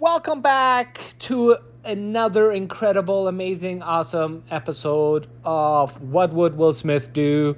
Welcome 0.00 0.40
back 0.40 0.98
to 1.18 1.58
another 1.84 2.52
incredible, 2.52 3.28
amazing, 3.28 3.82
awesome 3.82 4.42
episode 4.50 5.26
of 5.44 6.00
What 6.00 6.32
Would 6.32 6.56
Will 6.56 6.72
Smith 6.72 7.12
Do 7.12 7.54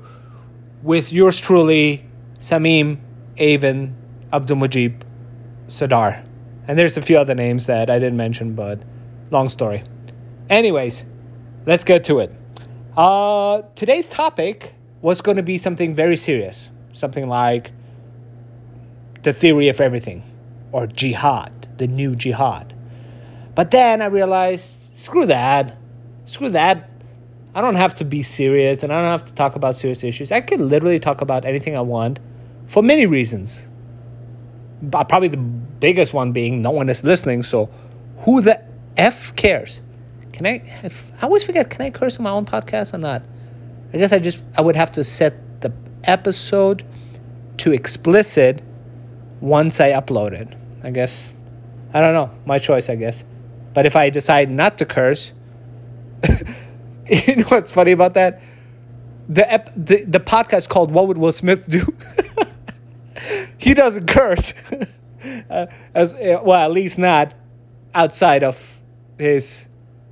with 0.82 1.12
yours 1.12 1.40
truly, 1.40 2.04
Samim 2.40 2.98
Avon 3.36 3.94
Abdulmujib 4.32 5.02
Sadar. 5.68 6.26
And 6.66 6.76
there's 6.76 6.96
a 6.96 7.02
few 7.02 7.16
other 7.16 7.36
names 7.36 7.66
that 7.66 7.88
I 7.88 8.00
didn't 8.00 8.16
mention, 8.16 8.56
but 8.56 8.82
long 9.30 9.48
story. 9.48 9.84
Anyways, 10.50 11.06
let's 11.64 11.84
get 11.84 12.04
to 12.06 12.18
it. 12.18 12.32
Uh, 12.96 13.62
today's 13.76 14.08
topic 14.08 14.74
was 15.00 15.20
going 15.20 15.36
to 15.36 15.44
be 15.44 15.58
something 15.58 15.94
very 15.94 16.16
serious, 16.16 16.70
something 16.92 17.28
like 17.28 17.70
the 19.22 19.32
theory 19.32 19.68
of 19.68 19.80
everything 19.80 20.24
or 20.72 20.88
jihad, 20.88 21.61
the 21.82 21.88
new 21.88 22.14
jihad. 22.14 22.72
But 23.56 23.72
then 23.72 24.02
I 24.02 24.06
realized, 24.06 24.96
screw 24.96 25.26
that. 25.26 25.76
Screw 26.24 26.50
that. 26.50 26.88
I 27.54 27.60
don't 27.60 27.74
have 27.74 27.94
to 27.96 28.04
be 28.04 28.22
serious 28.22 28.84
and 28.84 28.92
I 28.92 29.02
don't 29.02 29.10
have 29.10 29.26
to 29.26 29.34
talk 29.34 29.56
about 29.56 29.74
serious 29.74 30.04
issues. 30.04 30.30
I 30.30 30.40
can 30.40 30.68
literally 30.68 31.00
talk 31.00 31.20
about 31.20 31.44
anything 31.44 31.76
I 31.76 31.80
want 31.80 32.20
for 32.68 32.82
many 32.82 33.06
reasons. 33.06 33.66
But 34.80 34.98
uh, 34.98 35.04
probably 35.04 35.28
the 35.28 35.36
biggest 35.36 36.14
one 36.14 36.32
being 36.32 36.62
no 36.62 36.70
one 36.70 36.88
is 36.88 37.04
listening, 37.04 37.42
so 37.42 37.68
who 38.18 38.40
the 38.40 38.60
F 38.96 39.34
cares? 39.36 39.80
Can 40.32 40.46
I 40.46 40.62
I 41.20 41.22
always 41.22 41.44
forget, 41.44 41.70
can 41.70 41.82
I 41.82 41.90
curse 41.90 42.16
on 42.16 42.24
my 42.24 42.30
own 42.30 42.46
podcast 42.46 42.94
or 42.94 42.98
not? 42.98 43.22
I 43.92 43.98
guess 43.98 44.12
I 44.12 44.18
just 44.18 44.38
I 44.56 44.60
would 44.60 44.76
have 44.76 44.92
to 44.92 45.04
set 45.04 45.34
the 45.60 45.72
episode 46.04 46.84
to 47.58 47.72
explicit 47.72 48.62
once 49.40 49.78
I 49.80 49.90
upload 49.92 50.32
it. 50.32 50.48
I 50.82 50.90
guess 50.90 51.34
I 51.94 52.00
don't 52.00 52.14
know, 52.14 52.30
my 52.46 52.58
choice, 52.58 52.88
I 52.88 52.96
guess. 52.96 53.24
But 53.74 53.86
if 53.86 53.96
I 53.96 54.10
decide 54.10 54.50
not 54.50 54.78
to 54.78 54.86
curse, 54.86 55.32
you 57.08 57.36
know 57.36 57.44
what's 57.44 57.70
funny 57.70 57.92
about 57.92 58.14
that? 58.14 58.42
The 59.28 59.50
ep- 59.50 59.72
the, 59.76 60.04
the 60.04 60.20
podcast 60.20 60.68
called 60.68 60.90
"What 60.90 61.08
Would 61.08 61.18
Will 61.18 61.32
Smith 61.32 61.68
Do?" 61.68 61.86
he 63.58 63.74
doesn't 63.74 64.06
curse, 64.08 64.52
uh, 65.50 65.66
as 65.94 66.12
uh, 66.12 66.40
well 66.42 66.60
at 66.60 66.72
least 66.72 66.98
not 66.98 67.34
outside 67.94 68.42
of 68.42 68.80
his 69.18 69.66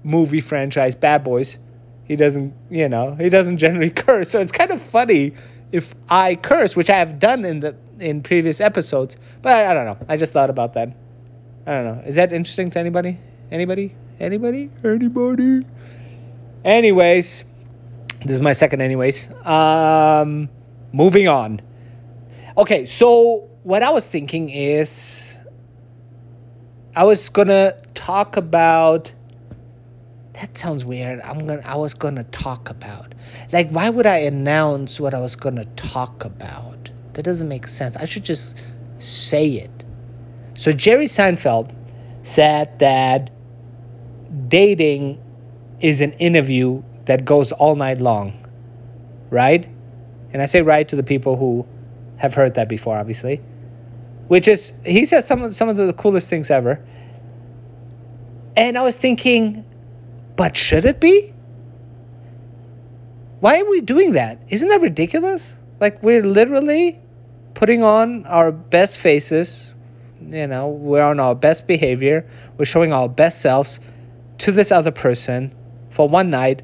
movie 0.04 0.40
franchise 0.40 0.94
Bad 0.94 1.24
Boys. 1.24 1.58
He 2.04 2.16
doesn't, 2.16 2.54
you 2.70 2.88
know, 2.88 3.14
he 3.14 3.28
doesn't 3.28 3.58
generally 3.58 3.90
curse. 3.90 4.30
So 4.30 4.40
it's 4.40 4.52
kind 4.52 4.70
of 4.70 4.82
funny 4.82 5.32
if 5.72 5.94
I 6.08 6.34
curse, 6.34 6.74
which 6.74 6.90
I 6.90 6.98
have 6.98 7.18
done 7.18 7.44
in 7.44 7.60
the 7.60 7.76
in 7.98 8.22
previous 8.22 8.60
episodes. 8.60 9.16
But 9.42 9.52
I, 9.52 9.70
I 9.70 9.74
don't 9.74 9.86
know. 9.86 10.06
I 10.08 10.16
just 10.16 10.32
thought 10.32 10.50
about 10.50 10.74
that. 10.74 10.94
I 11.66 11.72
don't 11.72 11.84
know. 11.84 12.02
Is 12.06 12.14
that 12.16 12.32
interesting 12.32 12.70
to 12.70 12.78
anybody? 12.78 13.18
Anybody? 13.50 13.94
Anybody? 14.18 14.70
Anybody? 14.84 15.66
Anyways, 16.64 17.44
this 18.24 18.32
is 18.32 18.40
my 18.40 18.52
second 18.52 18.80
anyways. 18.80 19.28
Um 19.44 20.48
moving 20.92 21.28
on. 21.28 21.60
Okay, 22.56 22.86
so 22.86 23.48
what 23.62 23.82
I 23.82 23.90
was 23.90 24.06
thinking 24.06 24.50
is 24.50 25.36
I 26.94 27.04
was 27.04 27.28
going 27.28 27.48
to 27.48 27.76
talk 27.94 28.36
about 28.36 29.12
that 30.32 30.56
sounds 30.56 30.84
weird. 30.84 31.20
I'm 31.20 31.46
going 31.46 31.60
to 31.60 31.68
I 31.68 31.76
was 31.76 31.92
going 31.94 32.16
to 32.16 32.24
talk 32.24 32.70
about. 32.70 33.14
Like 33.52 33.70
why 33.70 33.90
would 33.90 34.06
I 34.06 34.18
announce 34.18 34.98
what 34.98 35.14
I 35.14 35.20
was 35.20 35.36
going 35.36 35.56
to 35.56 35.66
talk 35.76 36.24
about? 36.24 36.90
That 37.14 37.22
doesn't 37.22 37.48
make 37.48 37.68
sense. 37.68 37.96
I 37.96 38.06
should 38.06 38.24
just 38.24 38.54
say 38.98 39.46
it. 39.48 39.79
So 40.60 40.72
Jerry 40.72 41.06
Seinfeld 41.06 41.74
said 42.22 42.80
that 42.80 43.30
dating 44.48 45.18
is 45.80 46.02
an 46.02 46.12
interview 46.12 46.82
that 47.06 47.24
goes 47.24 47.50
all 47.50 47.76
night 47.76 47.98
long, 47.98 48.46
right? 49.30 49.66
And 50.34 50.42
I 50.42 50.44
say 50.44 50.60
right 50.60 50.86
to 50.86 50.96
the 50.96 51.02
people 51.02 51.38
who 51.38 51.66
have 52.18 52.34
heard 52.34 52.56
that 52.56 52.68
before, 52.68 52.98
obviously. 52.98 53.40
Which 54.28 54.48
is, 54.48 54.74
he 54.84 55.06
says 55.06 55.26
some 55.26 55.42
of, 55.42 55.56
some 55.56 55.70
of 55.70 55.78
the 55.78 55.94
coolest 55.94 56.28
things 56.28 56.50
ever. 56.50 56.78
And 58.54 58.76
I 58.76 58.82
was 58.82 58.98
thinking, 58.98 59.64
but 60.36 60.58
should 60.58 60.84
it 60.84 61.00
be? 61.00 61.32
Why 63.40 63.60
are 63.60 63.70
we 63.70 63.80
doing 63.80 64.12
that? 64.12 64.42
Isn't 64.50 64.68
that 64.68 64.82
ridiculous? 64.82 65.56
Like, 65.80 66.02
we're 66.02 66.22
literally 66.22 67.00
putting 67.54 67.82
on 67.82 68.26
our 68.26 68.52
best 68.52 68.98
faces, 68.98 69.69
you 70.28 70.46
know, 70.46 70.68
we're 70.68 71.02
on 71.02 71.18
our 71.20 71.34
best 71.34 71.66
behavior, 71.66 72.28
we're 72.58 72.64
showing 72.64 72.92
our 72.92 73.08
best 73.08 73.40
selves 73.40 73.80
to 74.38 74.52
this 74.52 74.72
other 74.72 74.90
person 74.90 75.54
for 75.90 76.08
one 76.08 76.30
night, 76.30 76.62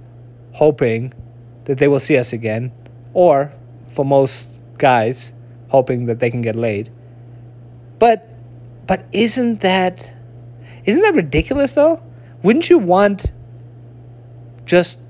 hoping 0.53 1.13
that 1.65 1.79
they 1.79 1.89
will 1.89 2.01
see 2.01 2.17
us 2.17 2.33
again, 2.33 2.73
or 3.13 3.53
for 3.95 4.05
most 4.05 4.61
guys, 4.79 5.33
hoping 5.69 6.07
that 6.07 6.19
they 6.19 6.31
can 6.31 6.43
get 6.43 6.57
laid. 6.57 6.91
But 7.99 8.29
but 8.87 9.05
isn't 9.13 9.63
that 9.63 10.11
isn't 10.85 11.03
that 11.03 11.15
ridiculous 11.15 11.75
though? 11.75 12.01
Wouldn't 12.43 12.71
you 12.71 12.79
want 12.79 13.27
just 14.65 15.01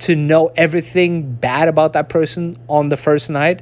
to 0.00 0.16
know 0.16 0.50
everything 0.56 1.34
bad 1.34 1.68
about 1.68 1.92
that 1.92 2.08
person 2.08 2.56
on 2.68 2.88
the 2.88 2.96
first 2.96 3.28
night? 3.28 3.60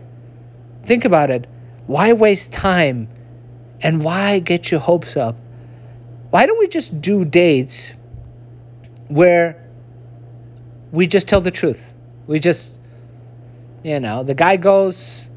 Think 0.85 1.05
about 1.05 1.31
it. 1.31 1.47
Why 1.87 2.13
waste 2.13 2.53
time 2.53 3.09
and 3.81 4.03
why 4.03 4.39
get 4.41 4.71
your 4.71 4.81
hopes 4.81 5.17
up? 5.17 5.37
Why 6.31 6.47
don't 6.47 6.59
we 6.59 6.69
just 6.69 7.01
do 7.01 7.25
dates 7.25 7.93
where 9.09 9.65
we 10.93 11.07
just 11.07 11.29
tell 11.29 11.41
the 11.41 11.51
truth? 11.51 11.93
We 12.27 12.39
just, 12.39 12.81
you 13.83 14.01
know, 14.01 14.25
the 14.25 14.35
guy 14.35 14.57
goes, 14.57 15.31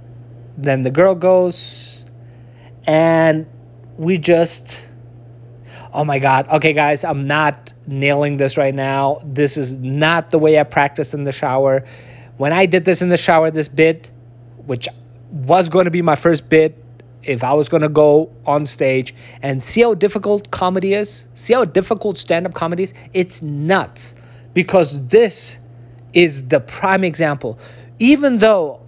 then 0.58 0.84
the 0.84 0.92
girl 0.92 1.16
goes, 1.16 2.04
and 2.86 3.46
we 3.98 4.18
just, 4.18 4.82
oh 5.94 6.04
my 6.04 6.20
God. 6.20 6.48
Okay, 6.50 6.74
guys, 6.74 7.04
I'm 7.04 7.28
not 7.28 7.74
nailing 7.88 8.38
this 8.38 8.58
right 8.58 8.76
now. 8.76 9.22
This 9.24 9.58
is 9.58 9.74
not 9.74 10.32
the 10.32 10.40
way 10.40 10.60
I 10.60 10.64
practice 10.64 11.14
in 11.14 11.24
the 11.24 11.32
shower. 11.32 11.86
When 12.38 12.52
I 12.52 12.66
did 12.66 12.86
this 12.86 13.02
in 13.02 13.10
the 13.10 13.18
shower, 13.18 13.52
this 13.52 13.68
bit, 13.68 14.12
which 14.66 14.88
was 15.32 15.70
going 15.70 15.86
to 15.86 15.92
be 15.92 16.02
my 16.02 16.16
first 16.16 16.50
bit, 16.50 16.81
if 17.24 17.44
I 17.44 17.54
was 17.54 17.70
going 17.70 17.82
to 17.82 17.90
go 17.90 18.32
on 18.46 18.66
stage 18.66 19.14
and 19.42 19.64
see 19.64 19.82
how 19.82 19.94
difficult 19.94 20.52
comedy 20.52 20.94
is, 20.94 21.28
see 21.36 21.54
how 21.54 21.66
difficult 21.66 22.18
stand 22.18 22.46
up 22.46 22.54
comedy 22.54 22.84
is, 22.84 22.94
it's 23.14 23.42
nuts. 23.42 24.16
Because 24.54 25.06
this 25.08 25.58
is 26.14 26.48
the 26.48 26.60
prime 26.60 27.04
example. 27.04 27.60
Even 28.00 28.40
though 28.40 28.82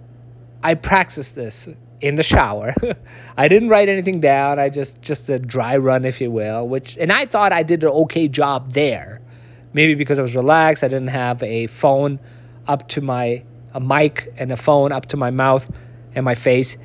I 0.62 0.74
practiced 0.74 1.34
this 1.34 1.68
in 2.00 2.16
the 2.16 2.22
shower, 2.22 2.74
I 3.36 3.48
didn't 3.48 3.68
write 3.68 3.88
anything 3.88 4.20
down. 4.20 4.58
I 4.58 4.68
just 4.68 5.00
just 5.00 5.28
a 5.30 5.38
dry 5.38 5.76
run, 5.76 6.04
if 6.04 6.20
you 6.20 6.30
will, 6.30 6.68
which 6.68 6.98
and 6.98 7.12
I 7.12 7.24
thought 7.24 7.52
I 7.52 7.62
did 7.62 7.82
an 7.82 7.90
okay 7.90 8.28
job 8.28 8.72
there. 8.72 9.20
Maybe 9.72 9.94
because 9.94 10.18
I 10.18 10.22
was 10.22 10.36
relaxed, 10.36 10.84
I 10.84 10.88
didn't 10.88 11.08
have 11.08 11.42
a 11.42 11.66
phone 11.68 12.20
up 12.66 12.88
to 12.88 13.00
my 13.00 13.42
a 13.72 13.80
mic 13.80 14.32
and 14.36 14.52
a 14.52 14.56
phone 14.56 14.92
up 14.92 15.06
to 15.06 15.16
my 15.16 15.30
mouth 15.30 15.68
and 16.14 16.24
my 16.24 16.34
face 16.34 16.76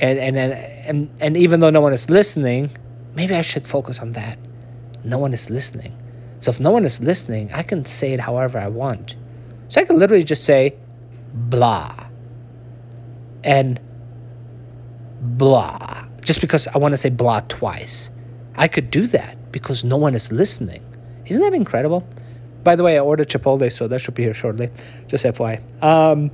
and 0.00 0.18
and 0.18 0.36
and 0.38 1.10
and 1.20 1.36
even 1.36 1.60
though 1.60 1.70
no 1.70 1.80
one 1.80 1.92
is 1.92 2.10
listening, 2.10 2.70
maybe 3.14 3.34
I 3.34 3.42
should 3.42 3.66
focus 3.66 3.98
on 3.98 4.12
that. 4.12 4.38
No 5.04 5.18
one 5.18 5.32
is 5.32 5.50
listening. 5.50 5.94
So 6.40 6.50
if 6.50 6.60
no 6.60 6.70
one 6.70 6.84
is 6.84 7.00
listening, 7.00 7.52
I 7.52 7.62
can 7.62 7.84
say 7.84 8.12
it 8.12 8.20
however 8.20 8.58
I 8.58 8.68
want. 8.68 9.16
So 9.68 9.80
I 9.80 9.84
can 9.84 9.98
literally 9.98 10.24
just 10.24 10.44
say 10.44 10.76
blah 11.32 11.94
and 13.42 13.80
blah 15.20 16.04
just 16.22 16.40
because 16.40 16.66
I 16.66 16.78
want 16.78 16.92
to 16.92 16.98
say 16.98 17.10
blah 17.10 17.40
twice. 17.48 18.10
I 18.56 18.68
could 18.68 18.90
do 18.90 19.06
that 19.08 19.52
because 19.52 19.84
no 19.84 19.96
one 19.96 20.14
is 20.14 20.32
listening. 20.32 20.82
Isn't 21.26 21.42
that 21.42 21.54
incredible? 21.54 22.06
By 22.62 22.76
the 22.76 22.82
way, 22.82 22.96
I 22.96 23.00
ordered 23.00 23.28
Chipotle, 23.28 23.70
so 23.70 23.88
that 23.88 24.00
should 24.00 24.14
be 24.14 24.22
here 24.22 24.34
shortly. 24.34 24.70
Just 25.06 25.24
FYI. 25.24 25.60
Um, 25.82 26.30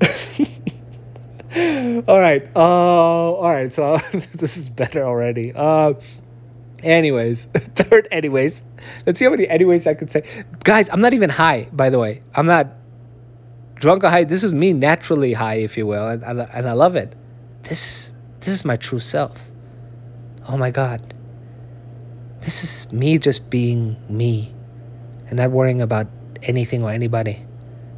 all 2.00 2.20
right. 2.20 2.48
Uh, 2.54 2.58
all 2.58 3.50
right. 3.50 3.72
So 3.72 3.98
this 4.34 4.56
is 4.56 4.68
better 4.68 5.04
already. 5.04 5.52
Uh, 5.54 5.94
anyways, 6.82 7.46
third. 7.74 8.08
Anyways, 8.10 8.62
let's 9.06 9.18
see 9.18 9.24
how 9.24 9.30
many 9.30 9.48
anyways 9.48 9.86
I 9.86 9.94
could 9.94 10.10
say. 10.10 10.24
Guys, 10.64 10.88
I'm 10.88 11.00
not 11.00 11.14
even 11.14 11.30
high. 11.30 11.68
By 11.72 11.90
the 11.90 11.98
way, 11.98 12.22
I'm 12.34 12.46
not 12.46 12.68
drunk 13.74 14.04
or 14.04 14.10
high. 14.10 14.24
This 14.24 14.44
is 14.44 14.52
me 14.52 14.72
naturally 14.72 15.32
high, 15.32 15.56
if 15.56 15.76
you 15.76 15.86
will, 15.86 16.08
and, 16.08 16.22
and, 16.22 16.40
and 16.40 16.68
I 16.68 16.72
love 16.72 16.96
it. 16.96 17.14
This 17.62 18.12
this 18.40 18.48
is 18.48 18.64
my 18.64 18.76
true 18.76 19.00
self. 19.00 19.38
Oh 20.48 20.56
my 20.56 20.70
God. 20.70 21.14
This 22.40 22.64
is 22.64 22.92
me 22.92 23.18
just 23.18 23.50
being 23.50 23.96
me, 24.08 24.52
and 25.28 25.36
not 25.36 25.52
worrying 25.52 25.80
about 25.80 26.08
anything 26.42 26.82
or 26.82 26.90
anybody. 26.90 27.44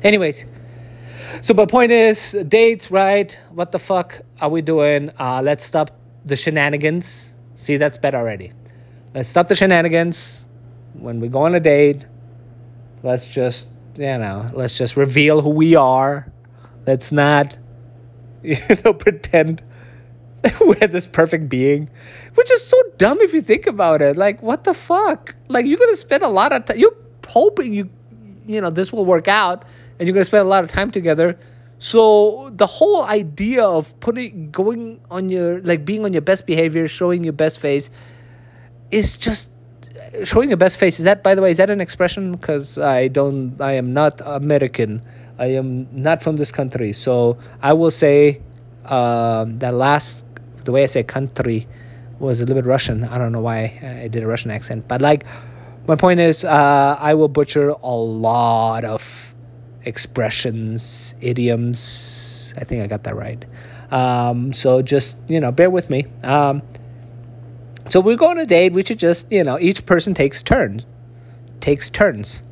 Anyways. 0.03 0.45
So 1.43 1.55
my 1.55 1.67
point 1.67 1.93
is, 1.93 2.37
dates, 2.49 2.91
right? 2.91 3.39
What 3.53 3.73
the 3.73 3.79
fuck 3.79 4.21
are 4.41 4.49
we 4.49 4.63
doing? 4.63 5.11
Uh, 5.19 5.41
let's 5.43 5.65
stop 5.65 5.91
the 6.25 6.37
shenanigans. 6.37 7.33
See, 7.55 7.77
that's 7.77 7.99
better 7.99 8.19
already. 8.19 8.53
let's 9.15 9.29
stop 9.29 9.49
the 9.49 9.55
shenanigans. 9.55 10.45
When 10.95 11.21
we 11.21 11.29
go 11.29 11.43
on 11.43 11.55
a 11.55 11.61
date, 11.61 12.05
let's 13.03 13.27
just 13.27 13.69
you 13.97 14.19
know, 14.19 14.49
let's 14.53 14.77
just 14.77 14.97
reveal 14.97 15.41
who 15.41 15.51
we 15.51 15.77
are. 15.77 16.33
Let's 16.87 17.13
not 17.13 17.57
you 18.43 18.57
know 18.85 18.93
pretend 18.93 19.63
we're 20.61 20.89
this 20.89 21.07
perfect 21.07 21.49
being, 21.49 21.89
which 22.35 22.51
is 22.51 22.65
so 22.65 22.81
dumb 22.99 23.21
if 23.21 23.33
you 23.33 23.41
think 23.43 23.67
about 23.67 24.03
it. 24.03 24.17
Like, 24.17 24.43
what 24.43 24.65
the 24.65 24.75
fuck? 24.75 25.35
Like, 25.49 25.67
you're 25.67 25.79
gonna 25.79 25.97
spend 25.97 26.23
a 26.23 26.29
lot 26.29 26.53
of 26.53 26.67
time. 26.67 26.79
You're 26.79 26.97
hoping 27.27 27.73
you, 27.73 27.89
you 28.47 28.61
know, 28.61 28.71
this 28.71 28.93
will 28.93 29.07
work 29.07 29.29
out, 29.29 29.65
and 29.99 30.07
you're 30.09 30.15
gonna 30.15 30.25
spend 30.25 30.47
a 30.47 30.49
lot 30.49 30.65
of 30.65 30.71
time 30.71 30.91
together. 30.91 31.39
So 31.79 32.51
the 32.55 32.67
whole 32.67 33.05
idea 33.05 33.65
of 33.65 33.99
putting, 34.01 34.51
going 34.51 35.01
on 35.11 35.29
your, 35.29 35.61
like, 35.61 35.85
being 35.85 36.05
on 36.05 36.13
your 36.13 36.23
best 36.23 36.47
behavior, 36.47 36.89
showing 36.89 37.25
your 37.25 37.33
best 37.33 37.61
face, 37.61 37.91
is 38.91 39.17
just 39.17 39.49
showing 40.23 40.49
your 40.49 40.57
best 40.57 40.79
face. 40.79 40.99
Is 40.99 41.05
that, 41.05 41.23
by 41.23 41.35
the 41.35 41.43
way, 41.43 41.51
is 41.51 41.57
that 41.59 41.71
an 41.71 41.81
expression? 41.81 42.33
Because 42.33 42.79
I 42.79 43.09
don't, 43.09 43.61
I 43.61 43.73
am 43.73 43.93
not 43.93 44.21
American. 44.25 45.03
I 45.39 45.47
am 45.47 45.89
not 45.93 46.23
from 46.23 46.37
this 46.37 46.53
country. 46.53 46.93
So 46.93 47.39
I 47.61 47.73
will 47.73 47.91
say 47.91 48.41
um, 48.85 49.59
that 49.59 49.75
last 49.75 50.25
the 50.65 50.73
way 50.73 50.85
I 50.85 50.87
say 50.87 51.03
country 51.03 51.67
was 52.19 52.41
a 52.41 52.45
little 52.45 52.63
bit 52.63 52.67
Russian. 52.67 53.05
I 53.05 53.19
don't 53.19 53.33
know 53.33 53.41
why 53.41 53.79
I 54.05 54.09
did 54.09 54.23
a 54.23 54.27
Russian 54.27 54.51
accent, 54.51 54.87
but 54.89 55.03
like 55.03 55.25
my 55.87 55.97
point 55.97 56.21
is, 56.21 56.45
uh, 56.45 56.97
I 56.99 57.15
will 57.15 57.29
butcher 57.29 57.71
a 57.71 57.95
lot 57.95 58.85
of 58.85 59.03
expressions, 59.85 61.15
idioms. 61.21 62.55
I 62.57 62.65
think 62.65 62.83
I 62.83 62.87
got 62.87 63.05
that 63.05 63.17
right. 63.17 63.45
Um, 63.91 64.53
so 64.53 64.83
just 64.83 65.17
you 65.29 65.41
know, 65.41 65.53
bear 65.53 65.71
with 65.71 65.91
me. 65.91 66.07
Um, 66.23 66.63
so 67.91 68.01
we're 68.01 68.17
going 68.17 68.39
on 68.39 68.45
a 68.45 68.47
date. 68.47 68.73
We 68.73 68.85
should 68.85 68.99
just 68.99 69.31
you 69.31 69.45
know, 69.45 69.59
each 69.59 69.87
person 69.87 70.15
takes 70.15 70.43
turns, 70.43 70.85
takes 71.61 71.91
turns 71.91 72.43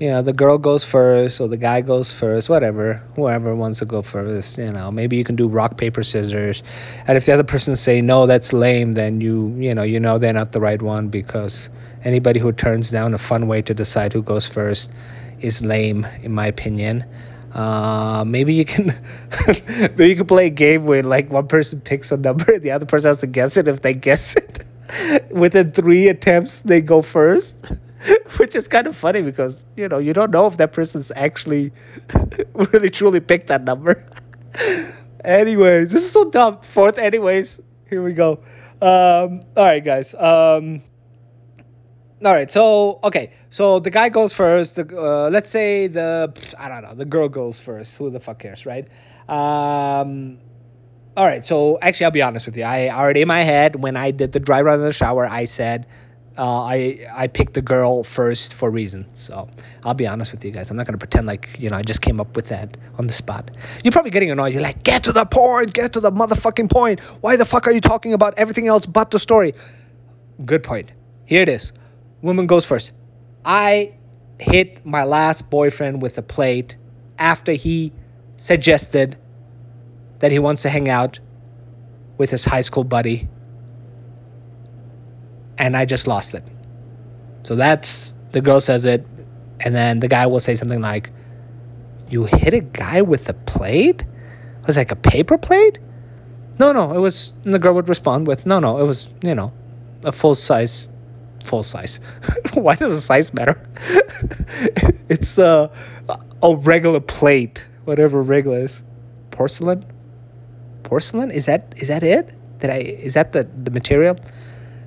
you 0.00 0.10
know 0.10 0.22
the 0.22 0.32
girl 0.32 0.56
goes 0.56 0.82
first 0.82 1.40
or 1.40 1.46
the 1.46 1.58
guy 1.58 1.82
goes 1.82 2.10
first 2.10 2.48
whatever 2.48 3.02
whoever 3.14 3.54
wants 3.54 3.78
to 3.78 3.84
go 3.84 4.00
first 4.00 4.56
you 4.56 4.72
know 4.72 4.90
maybe 4.90 5.16
you 5.16 5.22
can 5.22 5.36
do 5.36 5.46
rock 5.46 5.76
paper 5.76 6.02
scissors 6.02 6.62
and 7.06 7.18
if 7.18 7.26
the 7.26 7.32
other 7.32 7.44
person 7.44 7.76
say 7.76 8.00
no 8.00 8.26
that's 8.26 8.52
lame 8.54 8.94
then 8.94 9.20
you 9.20 9.54
you 9.58 9.74
know 9.74 9.82
you 9.82 10.00
know 10.00 10.16
they're 10.16 10.32
not 10.32 10.52
the 10.52 10.60
right 10.60 10.80
one 10.80 11.08
because 11.08 11.68
anybody 12.02 12.40
who 12.40 12.50
turns 12.50 12.90
down 12.90 13.12
a 13.12 13.18
fun 13.18 13.46
way 13.46 13.60
to 13.60 13.74
decide 13.74 14.12
who 14.12 14.22
goes 14.22 14.46
first 14.46 14.90
is 15.40 15.62
lame 15.62 16.06
in 16.22 16.32
my 16.32 16.46
opinion 16.46 17.04
uh, 17.54 18.22
maybe 18.24 18.54
you 18.54 18.64
can 18.64 18.86
maybe 19.46 20.08
you 20.08 20.16
can 20.16 20.26
play 20.26 20.46
a 20.46 20.50
game 20.50 20.84
where 20.86 21.02
like 21.02 21.30
one 21.30 21.48
person 21.48 21.80
picks 21.80 22.12
a 22.12 22.16
number 22.16 22.52
and 22.52 22.62
the 22.62 22.70
other 22.70 22.86
person 22.86 23.08
has 23.08 23.18
to 23.18 23.26
guess 23.26 23.56
it 23.56 23.66
if 23.68 23.82
they 23.82 23.94
guess 23.94 24.36
it 24.36 25.30
within 25.30 25.70
three 25.70 26.08
attempts 26.08 26.62
they 26.62 26.80
go 26.80 27.02
first 27.02 27.54
which 28.36 28.54
is 28.54 28.68
kind 28.68 28.86
of 28.86 28.96
funny 28.96 29.22
because 29.22 29.64
you 29.76 29.88
know 29.88 29.98
you 29.98 30.12
don't 30.12 30.30
know 30.30 30.46
if 30.46 30.56
that 30.56 30.72
person's 30.72 31.12
actually 31.16 31.72
really 32.54 32.90
truly 32.90 33.20
picked 33.20 33.48
that 33.48 33.64
number. 33.64 34.04
anyways, 35.24 35.88
this 35.90 36.04
is 36.04 36.10
so 36.10 36.30
dumb. 36.30 36.60
Fourth, 36.72 36.98
anyways, 36.98 37.60
here 37.88 38.02
we 38.02 38.12
go. 38.12 38.40
Um, 38.80 39.42
all 39.56 39.64
right, 39.64 39.84
guys. 39.84 40.14
Um, 40.14 40.82
all 42.24 42.32
right, 42.32 42.50
so 42.50 43.00
okay, 43.04 43.32
so 43.50 43.78
the 43.78 43.90
guy 43.90 44.08
goes 44.10 44.32
first. 44.32 44.76
The, 44.76 44.86
uh, 44.96 45.30
let's 45.30 45.48
say 45.48 45.86
the 45.86 46.32
I 46.58 46.68
don't 46.68 46.82
know, 46.82 46.94
the 46.94 47.04
girl 47.06 47.28
goes 47.28 47.60
first. 47.60 47.96
Who 47.96 48.10
the 48.10 48.20
fuck 48.20 48.38
cares, 48.38 48.66
right? 48.66 48.86
Um, 49.28 50.38
all 51.16 51.26
right, 51.26 51.44
so 51.46 51.78
actually, 51.80 52.06
I'll 52.06 52.12
be 52.12 52.22
honest 52.22 52.46
with 52.46 52.56
you. 52.56 52.64
I 52.64 52.90
already 52.90 53.22
in 53.22 53.28
my 53.28 53.42
head 53.42 53.76
when 53.76 53.96
I 53.96 54.10
did 54.10 54.32
the 54.32 54.40
dry 54.40 54.60
run 54.60 54.80
in 54.80 54.84
the 54.84 54.92
shower, 54.92 55.26
I 55.26 55.46
said 55.46 55.86
uh, 56.36 56.62
I 56.62 57.06
I 57.12 57.26
picked 57.26 57.54
the 57.54 57.62
girl 57.62 58.04
first 58.04 58.54
for 58.54 58.70
reason. 58.70 59.06
So 59.14 59.48
I'll 59.84 59.94
be 59.94 60.06
honest 60.06 60.32
with 60.32 60.44
you 60.44 60.50
guys. 60.50 60.70
I'm 60.70 60.76
not 60.76 60.86
gonna 60.86 60.98
pretend 60.98 61.26
like 61.26 61.48
you 61.58 61.70
know 61.70 61.76
I 61.76 61.82
just 61.82 62.00
came 62.02 62.20
up 62.20 62.36
with 62.36 62.46
that 62.46 62.76
on 62.98 63.06
the 63.06 63.12
spot. 63.12 63.50
You're 63.82 63.92
probably 63.92 64.10
getting 64.10 64.30
annoyed. 64.30 64.52
You're 64.52 64.62
like, 64.62 64.82
get 64.82 65.04
to 65.04 65.12
the 65.12 65.24
point, 65.24 65.72
get 65.72 65.92
to 65.94 66.00
the 66.00 66.12
motherfucking 66.12 66.70
point. 66.70 67.00
Why 67.20 67.36
the 67.36 67.44
fuck 67.44 67.66
are 67.66 67.72
you 67.72 67.80
talking 67.80 68.12
about 68.12 68.34
everything 68.36 68.68
else 68.68 68.86
but 68.86 69.10
the 69.10 69.18
story? 69.18 69.54
Good 70.44 70.62
point. 70.62 70.92
Here 71.24 71.42
it 71.42 71.48
is. 71.48 71.72
Woman 72.22 72.46
goes 72.46 72.64
first. 72.64 72.92
I 73.44 73.92
hit 74.38 74.84
my 74.84 75.04
last 75.04 75.48
boyfriend 75.50 76.02
with 76.02 76.18
a 76.18 76.22
plate 76.22 76.76
after 77.18 77.52
he 77.52 77.92
suggested 78.36 79.18
that 80.20 80.30
he 80.30 80.38
wants 80.38 80.62
to 80.62 80.68
hang 80.68 80.88
out 80.88 81.18
with 82.18 82.30
his 82.30 82.44
high 82.44 82.60
school 82.60 82.84
buddy 82.84 83.28
and 85.60 85.76
I 85.76 85.84
just 85.84 86.06
lost 86.06 86.34
it. 86.34 86.42
So 87.42 87.54
that's 87.54 88.14
the 88.32 88.40
girl 88.40 88.60
says 88.60 88.86
it, 88.86 89.06
and 89.60 89.74
then 89.74 90.00
the 90.00 90.08
guy 90.08 90.26
will 90.26 90.40
say 90.40 90.54
something 90.54 90.80
like, 90.80 91.10
"You 92.08 92.24
hit 92.24 92.54
a 92.54 92.60
guy 92.60 93.02
with 93.02 93.28
a 93.28 93.34
plate? 93.34 94.00
It 94.00 94.66
was 94.66 94.78
like 94.78 94.90
a 94.90 94.96
paper 94.96 95.36
plate?" 95.36 95.78
No, 96.58 96.72
no, 96.72 96.92
it 96.92 96.98
was. 96.98 97.34
And 97.44 97.52
the 97.52 97.58
girl 97.58 97.74
would 97.74 97.88
respond 97.88 98.26
with, 98.26 98.46
"No, 98.46 98.58
no, 98.58 98.78
it 98.78 98.84
was 98.84 99.10
you 99.22 99.34
know, 99.34 99.52
a 100.02 100.12
full 100.12 100.34
size, 100.34 100.88
full 101.44 101.62
size. 101.62 102.00
Why 102.54 102.74
does 102.74 102.92
the 102.92 103.00
size 103.00 103.32
matter? 103.34 103.60
it's 105.08 105.38
uh, 105.38 105.68
a 106.42 106.56
regular 106.56 107.00
plate, 107.00 107.64
whatever 107.84 108.22
regular 108.22 108.64
is, 108.64 108.82
porcelain. 109.30 109.84
Porcelain 110.82 111.30
is 111.30 111.46
that 111.46 111.74
is 111.76 111.88
that 111.88 112.02
it? 112.02 112.34
Did 112.60 112.70
I 112.70 112.78
is 112.78 113.14
that 113.14 113.32
the 113.32 113.48
the 113.62 113.70
material?" 113.70 114.16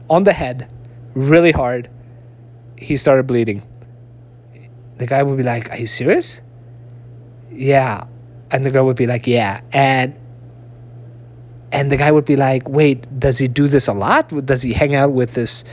on 0.09 0.23
the 0.23 0.33
head, 0.33 0.69
really 1.13 1.51
hard. 1.51 1.89
He 2.77 2.97
started 2.97 3.27
bleeding. 3.27 3.61
The 4.97 5.05
guy 5.05 5.23
would 5.23 5.37
be 5.37 5.43
like, 5.43 5.69
Are 5.71 5.77
you 5.77 5.87
serious? 5.87 6.41
Yeah. 7.51 8.05
And 8.51 8.63
the 8.63 8.71
girl 8.71 8.85
would 8.85 8.97
be 8.97 9.07
like, 9.07 9.27
Yeah. 9.27 9.61
And 9.71 10.15
and 11.71 11.91
the 11.91 11.97
guy 11.97 12.11
would 12.11 12.25
be 12.25 12.35
like, 12.35 12.67
Wait, 12.69 13.19
does 13.19 13.37
he 13.37 13.47
do 13.47 13.67
this 13.67 13.87
a 13.87 13.93
lot? 13.93 14.29
Does 14.45 14.61
he 14.61 14.73
hang 14.73 14.95
out 14.95 15.11
with 15.11 15.35
his 15.35 15.63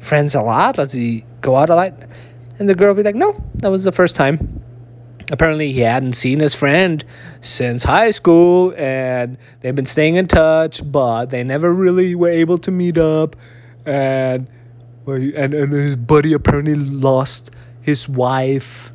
friends 0.00 0.34
a 0.34 0.42
lot? 0.42 0.76
Does 0.76 0.92
he 0.92 1.24
go 1.40 1.56
out 1.56 1.70
a 1.70 1.74
lot? 1.74 1.94
And 2.58 2.68
the 2.68 2.74
girl 2.74 2.94
be 2.94 3.02
like, 3.02 3.14
No, 3.14 3.42
that 3.56 3.70
was 3.70 3.84
the 3.84 3.92
first 3.92 4.16
time. 4.16 4.62
Apparently, 5.30 5.72
he 5.72 5.80
hadn't 5.80 6.14
seen 6.14 6.40
his 6.40 6.56
friend 6.56 7.04
since 7.40 7.84
high 7.84 8.10
school, 8.10 8.74
and 8.76 9.38
they've 9.60 9.74
been 9.76 9.86
staying 9.86 10.16
in 10.16 10.26
touch, 10.26 10.80
but 10.90 11.26
they 11.26 11.44
never 11.44 11.72
really 11.72 12.16
were 12.16 12.30
able 12.30 12.58
to 12.58 12.72
meet 12.72 12.98
up 12.98 13.36
and 13.86 14.48
and 15.06 15.54
and 15.54 15.72
his 15.72 15.96
buddy 15.96 16.32
apparently 16.32 16.74
lost 16.74 17.50
his 17.82 18.08
wife 18.08 18.90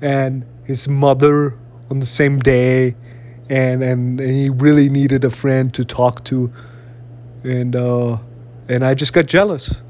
and 0.00 0.44
his 0.64 0.86
mother 0.86 1.58
on 1.90 1.98
the 1.98 2.06
same 2.06 2.38
day 2.38 2.94
and 3.48 3.82
and, 3.82 4.20
and 4.20 4.30
he 4.30 4.50
really 4.50 4.88
needed 4.88 5.24
a 5.24 5.30
friend 5.30 5.74
to 5.74 5.84
talk 5.84 6.22
to 6.24 6.52
and 7.44 7.74
uh 7.74 8.18
and 8.68 8.84
I 8.84 8.94
just 8.94 9.12
got 9.12 9.26
jealous. 9.26 9.82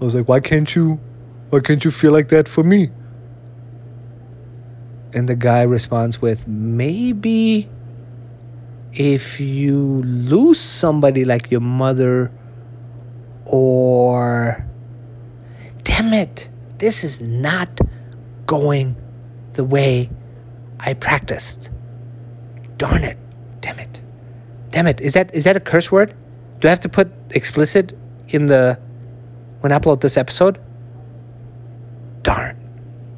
I 0.00 0.04
was 0.04 0.14
like, 0.14 0.28
why 0.28 0.40
can't 0.40 0.74
you 0.74 1.00
why 1.50 1.60
can't 1.60 1.84
you 1.84 1.90
feel 1.90 2.12
like 2.12 2.28
that 2.28 2.48
for 2.48 2.62
me? 2.62 2.90
And 5.14 5.28
the 5.28 5.34
guy 5.34 5.62
responds 5.62 6.20
with, 6.20 6.46
maybe 6.46 7.68
if 8.92 9.40
you 9.40 10.02
lose 10.04 10.60
somebody 10.60 11.24
like 11.24 11.50
your 11.50 11.60
mother 11.60 12.30
or 13.46 14.64
damn 15.84 16.12
it, 16.12 16.48
this 16.78 17.04
is 17.04 17.20
not 17.20 17.68
going 18.46 18.94
the 19.54 19.64
way 19.64 20.10
I 20.80 20.94
practiced. 20.94 21.70
Darn 22.76 23.02
it. 23.02 23.18
Damn 23.62 23.78
it. 23.78 24.00
Damn 24.70 24.86
it. 24.86 25.00
Is 25.00 25.14
that 25.14 25.34
is 25.34 25.44
that 25.44 25.56
a 25.56 25.60
curse 25.60 25.90
word? 25.90 26.14
Do 26.60 26.68
I 26.68 26.70
have 26.70 26.80
to 26.80 26.88
put 26.88 27.10
explicit 27.30 27.96
in 28.28 28.46
the 28.46 28.78
when 29.60 29.72
I 29.72 29.78
upload 29.78 30.00
this 30.00 30.16
episode? 30.16 30.60
Darn. 32.22 32.56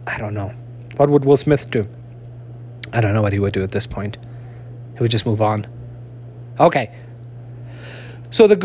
I 0.07 0.19
don't 0.19 0.35
know. 0.35 0.53
What 0.97 1.11
would 1.11 1.25
Will 1.25 1.37
Smith 1.37 1.71
do? 1.71 1.87
I 2.93 3.01
don't 3.01 3.15
know 3.15 3.23
what 3.23 3.33
he 3.33 3.39
would 3.39 3.53
do 3.53 3.63
at 3.63 3.73
this 3.73 3.87
point. 3.87 4.17
He 4.95 5.01
would 5.01 5.11
just 5.11 5.27
move 5.27 5.41
on. 5.41 5.67
Okay. 6.59 6.93
So 8.31 8.47
the 8.47 8.57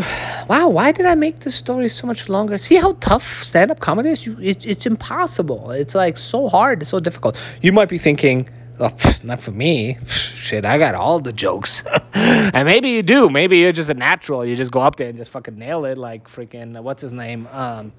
wow, 0.48 0.70
why 0.70 0.92
did 0.92 1.06
I 1.06 1.16
make 1.16 1.40
this 1.40 1.56
story 1.56 1.90
so 1.90 2.06
much 2.06 2.30
longer? 2.30 2.58
See 2.58 2.76
how 2.76 2.94
tough 2.94 3.42
stand-up 3.44 3.80
comedy 3.80 4.10
is? 4.10 4.26
You, 4.26 4.38
it, 4.40 4.66
it's 4.66 4.86
impossible. 4.86 5.72
It's 5.72 5.96
like 5.96 6.18
so 6.18 6.50
hard. 6.50 6.82
It's 6.82 6.92
so 6.92 7.00
difficult. 7.00 7.36
You 7.62 7.72
might 7.72 7.90
be 7.90 7.98
thinking, 7.98 8.48
oh, 8.80 8.96
not 9.24 9.42
for 9.42 9.52
me. 9.52 9.98
Shit, 10.08 10.66
I 10.66 10.78
got 10.78 10.96
all 10.96 11.20
the 11.20 11.34
jokes. 11.34 11.84
and 12.14 12.66
maybe 12.66 12.90
you 12.90 13.04
do. 13.04 13.30
Maybe 13.30 13.58
you're 13.58 13.72
just 13.72 13.90
a 13.90 13.94
natural. 13.94 14.46
You 14.46 14.56
just 14.56 14.72
go 14.72 14.80
up 14.80 14.96
there 14.96 15.10
and 15.10 15.18
just 15.18 15.32
fucking 15.32 15.58
nail 15.58 15.86
it, 15.86 15.98
like 15.98 16.28
freaking 16.30 16.82
what's 16.82 17.02
his 17.02 17.14
name, 17.14 17.48
um, 17.52 17.94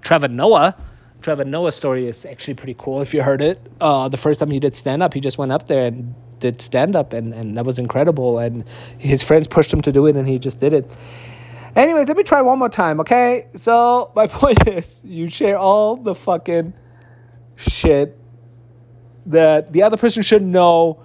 Trevor 0.00 0.28
Noah. 0.28 0.76
Trevor 1.22 1.44
Noah's 1.44 1.76
story 1.76 2.08
is 2.08 2.26
actually 2.26 2.54
pretty 2.54 2.74
cool. 2.78 3.00
If 3.00 3.14
you 3.14 3.22
heard 3.22 3.40
it, 3.40 3.60
uh, 3.80 4.08
the 4.08 4.16
first 4.16 4.40
time 4.40 4.50
he 4.50 4.58
did 4.58 4.74
stand 4.74 5.02
up, 5.02 5.14
he 5.14 5.20
just 5.20 5.38
went 5.38 5.52
up 5.52 5.68
there 5.68 5.86
and 5.86 6.14
did 6.40 6.60
stand 6.60 6.96
up, 6.96 7.12
and 7.12 7.32
and 7.32 7.56
that 7.56 7.64
was 7.64 7.78
incredible. 7.78 8.38
And 8.38 8.64
his 8.98 9.22
friends 9.22 9.46
pushed 9.46 9.72
him 9.72 9.80
to 9.82 9.92
do 9.92 10.06
it, 10.06 10.16
and 10.16 10.28
he 10.28 10.38
just 10.38 10.58
did 10.58 10.72
it. 10.72 10.90
Anyways, 11.74 12.08
let 12.08 12.16
me 12.16 12.22
try 12.22 12.42
one 12.42 12.58
more 12.58 12.68
time, 12.68 13.00
okay? 13.00 13.46
So 13.54 14.10
my 14.14 14.26
point 14.40 14.68
is, 14.68 14.94
you 15.04 15.30
share 15.30 15.56
all 15.56 15.96
the 15.96 16.14
fucking 16.14 16.74
shit 17.56 18.18
that 19.26 19.72
the 19.72 19.82
other 19.82 19.96
person 19.96 20.22
should 20.22 20.42
know. 20.42 21.02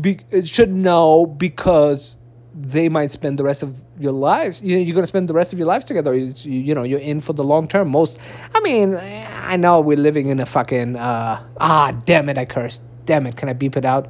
Be, 0.00 0.20
should 0.44 0.72
know 0.72 1.26
because 1.26 2.16
they 2.54 2.88
might 2.88 3.10
spend 3.10 3.38
the 3.38 3.44
rest 3.44 3.62
of 3.62 3.76
your 3.98 4.12
lives. 4.12 4.60
You 4.62 4.78
you're 4.78 4.94
gonna 4.94 5.06
spend 5.06 5.28
the 5.28 5.34
rest 5.34 5.52
of 5.52 5.58
your 5.58 5.68
lives 5.68 5.84
together. 5.84 6.14
You, 6.14 6.32
you 6.44 6.74
know, 6.74 6.82
you're 6.82 7.00
in 7.00 7.20
for 7.20 7.32
the 7.32 7.44
long 7.44 7.68
term. 7.68 7.90
Most, 7.90 8.18
I 8.54 8.60
mean, 8.60 8.96
I 8.96 9.56
know 9.56 9.80
we're 9.80 9.96
living 9.96 10.28
in 10.28 10.40
a 10.40 10.46
fucking. 10.46 10.96
Uh, 10.96 11.44
ah, 11.60 11.92
damn 12.04 12.28
it! 12.28 12.38
I 12.38 12.44
cursed. 12.44 12.82
Damn 13.04 13.26
it! 13.26 13.36
Can 13.36 13.48
I 13.48 13.52
beep 13.52 13.76
it 13.76 13.84
out? 13.84 14.08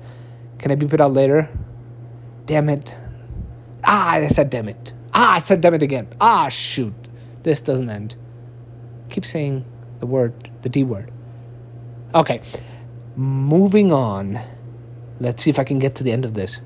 Can 0.59 0.71
I 0.71 0.75
beep 0.75 0.93
it 0.93 1.01
out 1.01 1.13
later? 1.13 1.49
Damn 2.47 2.69
it! 2.69 2.95
Ah, 3.85 4.11
I 4.11 4.29
said 4.29 4.51
damn 4.51 4.69
it. 4.69 4.93
Ah, 5.15 5.35
I 5.35 5.39
said 5.39 5.61
damn 5.61 5.75
it 5.75 5.83
again. 5.83 6.09
Ah, 6.21 6.49
shoot! 6.49 6.95
This 7.43 7.61
doesn't 7.61 7.91
end. 7.91 8.17
Keep 9.11 9.27
saying 9.27 9.65
the 10.01 10.07
word, 10.07 10.51
the 10.63 10.69
D 10.69 10.85
word. 10.85 11.13
Okay, 12.15 12.43
moving 13.17 13.93
on. 13.93 14.39
Let's 15.19 15.43
see 15.43 15.51
if 15.51 15.59
I 15.59 15.65
can 15.65 15.79
get 15.79 15.95
to 15.97 16.05
the 16.05 16.13
end 16.13 16.25
of 16.25 16.35
this. 16.35 16.61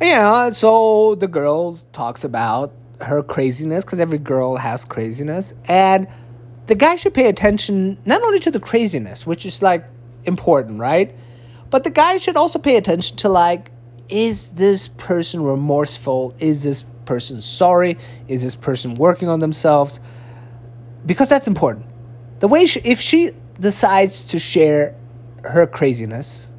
Yeah, 0.00 0.50
so 0.50 1.14
the 1.14 1.28
girl 1.28 1.78
talks 1.92 2.24
about 2.24 2.72
her 3.00 3.22
craziness 3.22 3.84
because 3.84 3.98
every 3.98 4.18
girl 4.18 4.56
has 4.56 4.84
craziness, 4.84 5.54
and 5.66 6.06
the 6.66 6.74
guy 6.74 6.96
should 6.96 7.14
pay 7.14 7.28
attention 7.28 7.96
not 8.04 8.22
only 8.22 8.40
to 8.40 8.50
the 8.50 8.60
craziness, 8.60 9.26
which 9.26 9.46
is 9.46 9.62
like 9.62 9.86
important, 10.24 10.78
right? 10.78 11.14
But 11.70 11.84
the 11.84 11.90
guy 11.90 12.18
should 12.18 12.36
also 12.36 12.58
pay 12.58 12.76
attention 12.76 13.16
to 13.18 13.28
like, 13.30 13.70
is 14.08 14.50
this 14.50 14.88
person 14.88 15.42
remorseful? 15.42 16.34
Is 16.38 16.62
this 16.62 16.84
person 17.06 17.40
sorry? 17.40 17.96
Is 18.28 18.42
this 18.42 18.54
person 18.54 18.96
working 18.96 19.28
on 19.28 19.40
themselves? 19.40 19.98
Because 21.06 21.28
that's 21.28 21.48
important. 21.48 21.86
The 22.40 22.48
way 22.48 22.66
she, 22.66 22.80
if 22.80 23.00
she 23.00 23.32
decides 23.60 24.22
to 24.22 24.38
share 24.38 24.94
her 25.44 25.66
craziness, 25.66 26.52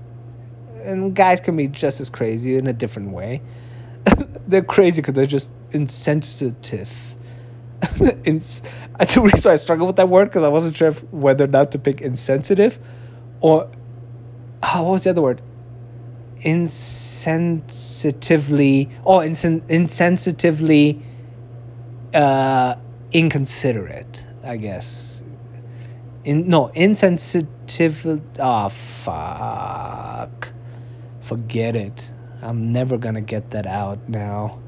and 0.83 1.15
guys 1.15 1.41
can 1.41 1.57
be 1.57 1.67
just 1.67 1.99
as 1.99 2.09
crazy 2.09 2.55
in 2.55 2.67
a 2.67 2.73
different 2.73 3.11
way. 3.11 3.41
they're 4.47 4.63
crazy 4.63 5.01
because 5.01 5.13
they're 5.13 5.25
just 5.25 5.51
insensitive. 5.71 6.89
Ins- 8.25 8.61
the 9.13 9.21
reason 9.21 9.51
I 9.51 9.55
struggle 9.55 9.85
with 9.87 9.97
that 9.97 10.09
word 10.09 10.25
because 10.25 10.43
I 10.43 10.47
wasn't 10.47 10.77
sure 10.77 10.93
whether 11.11 11.43
or 11.43 11.47
not 11.47 11.71
to 11.73 11.79
pick 11.79 12.01
insensitive 12.01 12.79
or 13.41 13.69
oh, 14.63 14.83
what 14.83 14.91
was 14.93 15.03
the 15.03 15.11
other 15.11 15.21
word? 15.21 15.41
Insensitively. 16.41 18.89
Oh, 19.05 19.19
insen- 19.19 19.61
insensitively 19.67 21.03
uh, 22.13 22.75
inconsiderate. 23.11 24.23
I 24.43 24.57
guess. 24.57 25.16
In 26.27 26.49
no 26.49 26.67
insensitive. 26.67 28.21
Ah, 28.37 28.65
oh, 28.65 28.69
fuck. 29.05 30.51
Forget 31.21 31.77
it. 31.77 32.11
I'm 32.41 32.73
never 32.73 32.97
gonna 32.97 33.21
get 33.21 33.51
that 33.51 33.65
out 33.65 34.09
now. 34.09 34.59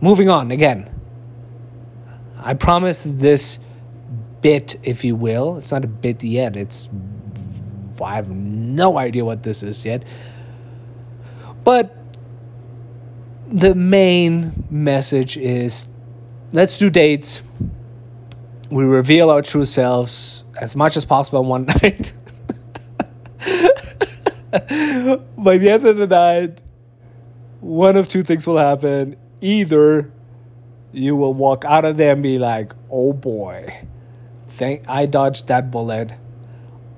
Moving 0.00 0.28
on 0.28 0.52
again. 0.52 0.88
I 2.38 2.54
promise 2.54 3.02
this 3.02 3.58
bit, 4.42 4.78
if 4.84 5.02
you 5.02 5.16
will, 5.16 5.56
it's 5.56 5.72
not 5.72 5.82
a 5.82 5.88
bit 5.88 6.22
yet. 6.22 6.54
It's 6.54 6.88
I 8.00 8.14
have 8.14 8.28
no 8.30 8.98
idea 8.98 9.24
what 9.24 9.42
this 9.42 9.64
is 9.64 9.84
yet. 9.84 10.04
But 11.64 11.96
the 13.48 13.74
main 13.74 14.66
message 14.70 15.36
is 15.36 15.88
let's 16.52 16.78
do 16.78 16.90
dates. 16.90 17.42
We 18.70 18.84
reveal 18.84 19.30
our 19.30 19.42
true 19.42 19.64
selves 19.64 20.44
as 20.60 20.74
much 20.74 20.96
as 20.96 21.04
possible 21.04 21.40
in 21.40 21.46
one 21.46 21.66
night. 21.82 22.12
by 24.50 25.58
the 25.58 25.70
end 25.70 25.86
of 25.86 25.96
the 25.96 26.06
night, 26.06 26.60
one 27.60 27.96
of 27.96 28.08
two 28.08 28.24
things 28.24 28.46
will 28.46 28.58
happen. 28.58 29.16
Either 29.40 30.10
you 30.92 31.14
will 31.14 31.34
walk 31.34 31.64
out 31.64 31.84
of 31.84 31.96
there 31.96 32.12
and 32.12 32.22
be 32.22 32.38
like, 32.38 32.72
oh 32.90 33.12
boy, 33.12 33.86
thank 34.56 34.88
I 34.88 35.06
dodged 35.06 35.46
that 35.48 35.70
bullet. 35.70 36.12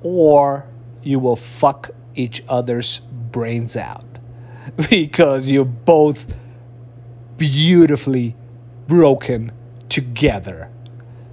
Or 0.03 0.65
you 1.03 1.19
will 1.19 1.37
fuck 1.37 1.91
each 2.15 2.43
other's 2.49 3.01
brains 3.31 3.77
out. 3.77 4.05
Because 4.91 5.49
you're 5.49 5.65
both 5.65 6.27
beautifully 7.39 8.37
broken 8.87 9.51
together. 9.89 10.71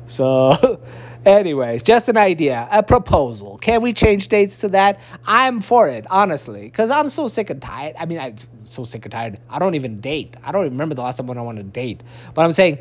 So 0.08 0.80
Anyways, 1.26 1.82
just 1.82 2.08
an 2.08 2.18
idea, 2.18 2.68
a 2.72 2.84
proposal. 2.84 3.58
Can 3.58 3.82
we 3.82 3.94
change 3.94 4.28
dates 4.28 4.60
to 4.60 4.68
that? 4.70 5.00
I'm 5.26 5.60
for 5.60 5.88
it, 5.88 6.06
honestly, 6.12 6.62
because 6.66 6.92
I'm 6.92 7.10
so 7.10 7.28
sick 7.28 7.50
and 7.50 7.60
tired. 7.60 7.96
I 7.98 8.06
mean, 8.06 8.20
I'm 8.20 8.36
so 8.68 8.86
sick 8.86 9.06
and 9.06 9.12
tired. 9.12 9.40
I 9.50 9.58
don't 9.58 9.74
even 9.74 10.00
date. 10.02 10.38
I 10.44 10.52
don't 10.52 10.66
remember 10.66 10.94
the 10.94 11.02
last 11.02 11.18
time 11.18 11.26
when 11.26 11.40
I 11.40 11.42
want 11.42 11.58
to 11.58 11.64
date. 11.64 12.04
But 12.36 12.46
I'm 12.46 12.52
saying 12.52 12.78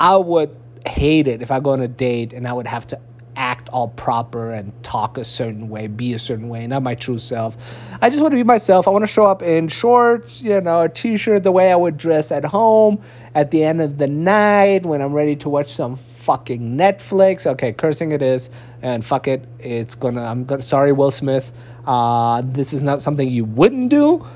I 0.00 0.16
would 0.16 0.56
hate 0.86 1.28
it 1.28 1.42
if 1.42 1.50
I 1.50 1.60
go 1.60 1.72
on 1.72 1.82
a 1.82 1.88
date 1.88 2.32
and 2.32 2.48
I 2.48 2.54
would 2.54 2.66
have 2.66 2.86
to 2.88 3.00
act 3.36 3.68
all 3.68 3.88
proper 3.88 4.52
and 4.52 4.72
talk 4.82 5.18
a 5.18 5.24
certain 5.24 5.68
way, 5.68 5.86
be 5.86 6.14
a 6.14 6.18
certain 6.18 6.48
way, 6.48 6.66
not 6.66 6.82
my 6.82 6.94
true 6.94 7.18
self. 7.18 7.54
I 8.00 8.08
just 8.08 8.22
want 8.22 8.32
to 8.32 8.36
be 8.36 8.42
myself. 8.42 8.88
I 8.88 8.90
want 8.90 9.02
to 9.02 9.08
show 9.08 9.26
up 9.26 9.42
in 9.42 9.68
shorts, 9.68 10.40
you 10.40 10.58
know, 10.62 10.80
a 10.80 10.88
t-shirt, 10.88 11.42
the 11.42 11.52
way 11.52 11.70
I 11.70 11.76
would 11.76 11.98
dress 11.98 12.32
at 12.32 12.44
home 12.44 13.02
at 13.34 13.50
the 13.50 13.64
end 13.64 13.82
of 13.82 13.98
the 13.98 14.06
night 14.06 14.86
when 14.86 15.02
I'm 15.02 15.12
ready 15.12 15.36
to 15.36 15.50
watch 15.50 15.74
some 15.74 15.98
fucking 16.24 16.76
Netflix. 16.76 17.46
Okay, 17.46 17.72
cursing 17.72 18.12
it 18.12 18.22
is, 18.22 18.50
and 18.82 19.04
fuck 19.04 19.28
it. 19.28 19.46
It's 19.58 19.94
gonna. 19.94 20.22
I'm 20.22 20.44
gonna. 20.44 20.62
Sorry, 20.62 20.92
Will 20.92 21.10
Smith. 21.10 21.50
Uh, 21.86 22.42
this 22.44 22.72
is 22.72 22.82
not 22.82 23.02
something 23.02 23.28
you 23.28 23.44
wouldn't 23.44 23.88
do, 23.88 24.26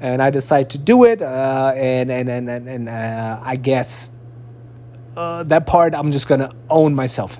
and 0.00 0.22
I 0.22 0.30
decide 0.30 0.70
to 0.70 0.78
do 0.78 1.04
it. 1.04 1.22
Uh, 1.22 1.72
and 1.76 2.10
and 2.10 2.28
and 2.28 2.48
and, 2.48 2.68
and 2.68 2.88
uh, 2.88 3.40
I 3.42 3.56
guess 3.56 4.10
uh, 5.16 5.42
that 5.44 5.66
part 5.66 5.94
I'm 5.94 6.12
just 6.12 6.28
gonna 6.28 6.52
own 6.70 6.94
myself. 6.94 7.38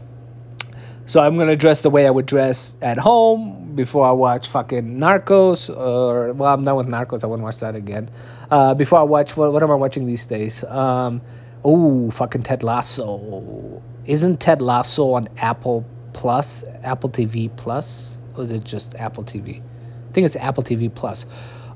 So 1.06 1.20
I'm 1.20 1.36
gonna 1.36 1.56
dress 1.56 1.82
the 1.82 1.90
way 1.90 2.06
I 2.06 2.10
would 2.10 2.26
dress 2.26 2.76
at 2.80 2.96
home 2.96 3.74
before 3.74 4.06
I 4.06 4.12
watch 4.12 4.48
fucking 4.48 4.96
Narcos, 4.96 5.68
or 5.68 6.32
well, 6.32 6.52
I'm 6.52 6.64
done 6.64 6.76
with 6.76 6.86
Narcos. 6.86 7.24
I 7.24 7.26
won't 7.26 7.42
watch 7.42 7.58
that 7.58 7.74
again. 7.74 8.10
Uh, 8.50 8.72
before 8.74 9.00
I 9.00 9.02
watch 9.02 9.36
what, 9.36 9.52
what 9.52 9.62
am 9.62 9.70
I 9.70 9.74
watching 9.74 10.06
these 10.06 10.24
days? 10.24 10.64
Um, 10.64 11.20
Oh, 11.64 12.10
fucking 12.10 12.42
Ted 12.42 12.62
Lasso. 12.62 13.82
Isn't 14.04 14.38
Ted 14.38 14.60
Lasso 14.60 15.12
on 15.14 15.28
Apple 15.38 15.84
Plus, 16.12 16.64
Apple 16.82 17.10
TV 17.10 17.54
Plus? 17.56 18.18
Or 18.36 18.44
is 18.44 18.50
it 18.50 18.64
just 18.64 18.94
Apple 18.96 19.24
TV? 19.24 19.60
I 19.60 20.12
think 20.12 20.26
it's 20.26 20.36
Apple 20.36 20.62
TV 20.62 20.94
Plus. 20.94 21.24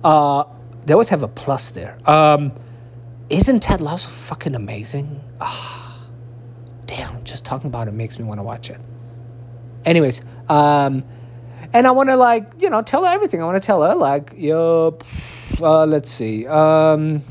Uh, 0.04 0.45
they 0.85 0.92
always 0.92 1.09
have 1.09 1.23
a 1.23 1.28
plus 1.28 1.71
there. 1.71 1.99
Um, 2.09 2.52
isn't 3.30 3.61
Ted 3.61 3.80
Lasso 3.80 4.11
fucking 4.11 4.54
amazing? 4.54 5.21
Ah, 5.40 6.07
damn, 6.87 7.25
just 7.25 7.45
talking 7.45 7.68
about 7.68 7.88
it 7.88 7.92
makes 7.92 8.18
me 8.18 8.25
want 8.25 8.38
to 8.38 8.42
watch 8.42 8.71
it. 8.71 8.80
Anyways, 9.85 10.21
um, 10.49 11.04
and 11.73 11.87
I 11.87 11.90
want 11.90 12.09
to 12.09 12.16
like, 12.16 12.52
you 12.59 12.71
know, 12.71 12.83
tell 12.83 13.04
her 13.04 13.12
everything. 13.12 13.42
I 13.42 13.45
want 13.45 13.61
to 13.61 13.66
tell 13.66 13.83
her 13.83 13.95
like, 13.95 14.35
yo, 14.37 14.99
uh, 15.61 15.87
let's 15.87 16.11
see. 16.11 16.47
Um, 16.47 17.23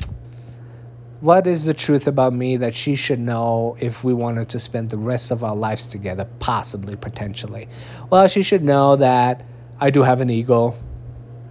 what 1.20 1.46
is 1.46 1.64
the 1.64 1.74
truth 1.74 2.06
about 2.06 2.32
me 2.32 2.56
that 2.58 2.74
she 2.74 2.94
should 2.94 3.18
know 3.18 3.76
if 3.80 4.04
we 4.04 4.14
wanted 4.14 4.48
to 4.50 4.60
spend 4.60 4.90
the 4.90 4.96
rest 4.96 5.30
of 5.30 5.42
our 5.42 5.56
lives 5.56 5.86
together, 5.86 6.28
possibly, 6.38 6.94
potentially? 6.94 7.68
Well, 8.08 8.28
she 8.28 8.42
should 8.42 8.62
know 8.62 8.96
that 8.96 9.44
I 9.80 9.90
do 9.90 10.02
have 10.02 10.20
an 10.20 10.30
ego. 10.30 10.74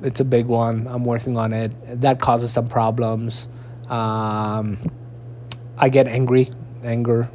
It's 0.01 0.19
a 0.19 0.25
big 0.25 0.45
one. 0.45 0.87
I'm 0.87 1.03
working 1.03 1.37
on 1.37 1.51
it. 1.51 2.01
That 2.01 2.21
causes 2.21 2.51
some 2.53 2.69
problems. 2.69 3.47
Um, 3.89 4.77
I 5.77 5.89
get 5.89 6.07
angry, 6.07 6.51
anger. 6.83 7.29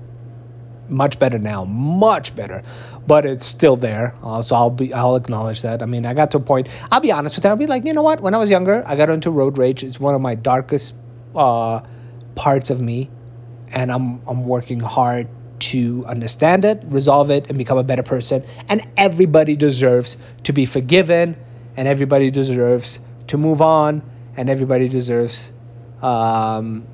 Much 0.88 1.18
better 1.18 1.38
now, 1.38 1.64
much 1.64 2.34
better, 2.34 2.62
but 3.06 3.24
it's 3.24 3.46
still 3.46 3.76
there. 3.76 4.14
Uh, 4.22 4.42
so 4.42 4.54
I'll 4.54 4.70
be, 4.70 4.92
I'll 4.92 5.16
acknowledge 5.16 5.62
that. 5.62 5.82
I 5.82 5.86
mean, 5.86 6.04
I 6.04 6.12
got 6.12 6.30
to 6.32 6.38
a 6.38 6.40
point. 6.40 6.68
I'll 6.90 7.00
be 7.00 7.12
honest 7.12 7.36
with 7.36 7.44
you. 7.44 7.50
I'll 7.50 7.56
be 7.56 7.66
like, 7.66 7.84
you 7.84 7.92
know 7.92 8.02
what? 8.02 8.20
When 8.20 8.34
I 8.34 8.38
was 8.38 8.50
younger, 8.50 8.82
I 8.86 8.96
got 8.96 9.08
into 9.08 9.30
road 9.30 9.58
rage. 9.58 9.84
It's 9.84 10.00
one 10.00 10.14
of 10.14 10.20
my 10.20 10.34
darkest 10.34 10.92
uh, 11.34 11.80
parts 12.34 12.70
of 12.70 12.80
me 12.80 13.10
and 13.72 13.90
I'm 13.90 14.20
I'm 14.28 14.46
working 14.46 14.80
hard 14.80 15.28
to 15.60 16.04
understand 16.06 16.64
it, 16.64 16.82
resolve 16.86 17.30
it, 17.30 17.48
and 17.48 17.56
become 17.56 17.78
a 17.78 17.84
better 17.84 18.02
person. 18.02 18.44
And 18.68 18.86
everybody 18.96 19.56
deserves 19.56 20.16
to 20.44 20.52
be 20.52 20.66
forgiven, 20.66 21.36
and 21.76 21.88
everybody 21.88 22.30
deserves 22.30 23.00
to 23.28 23.38
move 23.38 23.62
on, 23.62 24.02
and 24.36 24.50
everybody 24.50 24.88
deserves 24.88 25.52
um, 26.02 26.86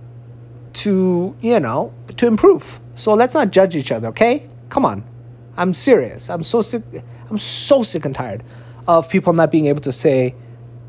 to 0.74 1.36
you 1.40 1.60
know 1.60 1.92
to 2.16 2.26
improve. 2.26 2.80
So 2.94 3.14
let's 3.14 3.34
not 3.34 3.50
judge 3.50 3.76
each 3.76 3.92
other, 3.92 4.08
okay? 4.08 4.48
Come 4.68 4.84
on, 4.84 5.04
I'm 5.56 5.74
serious. 5.74 6.30
I'm 6.30 6.44
so 6.44 6.60
sick. 6.60 6.82
I'm 7.30 7.38
so 7.38 7.82
sick 7.82 8.04
and 8.04 8.14
tired 8.14 8.44
of 8.86 9.08
people 9.08 9.32
not 9.32 9.50
being 9.50 9.66
able 9.66 9.82
to 9.82 9.92
say 9.92 10.34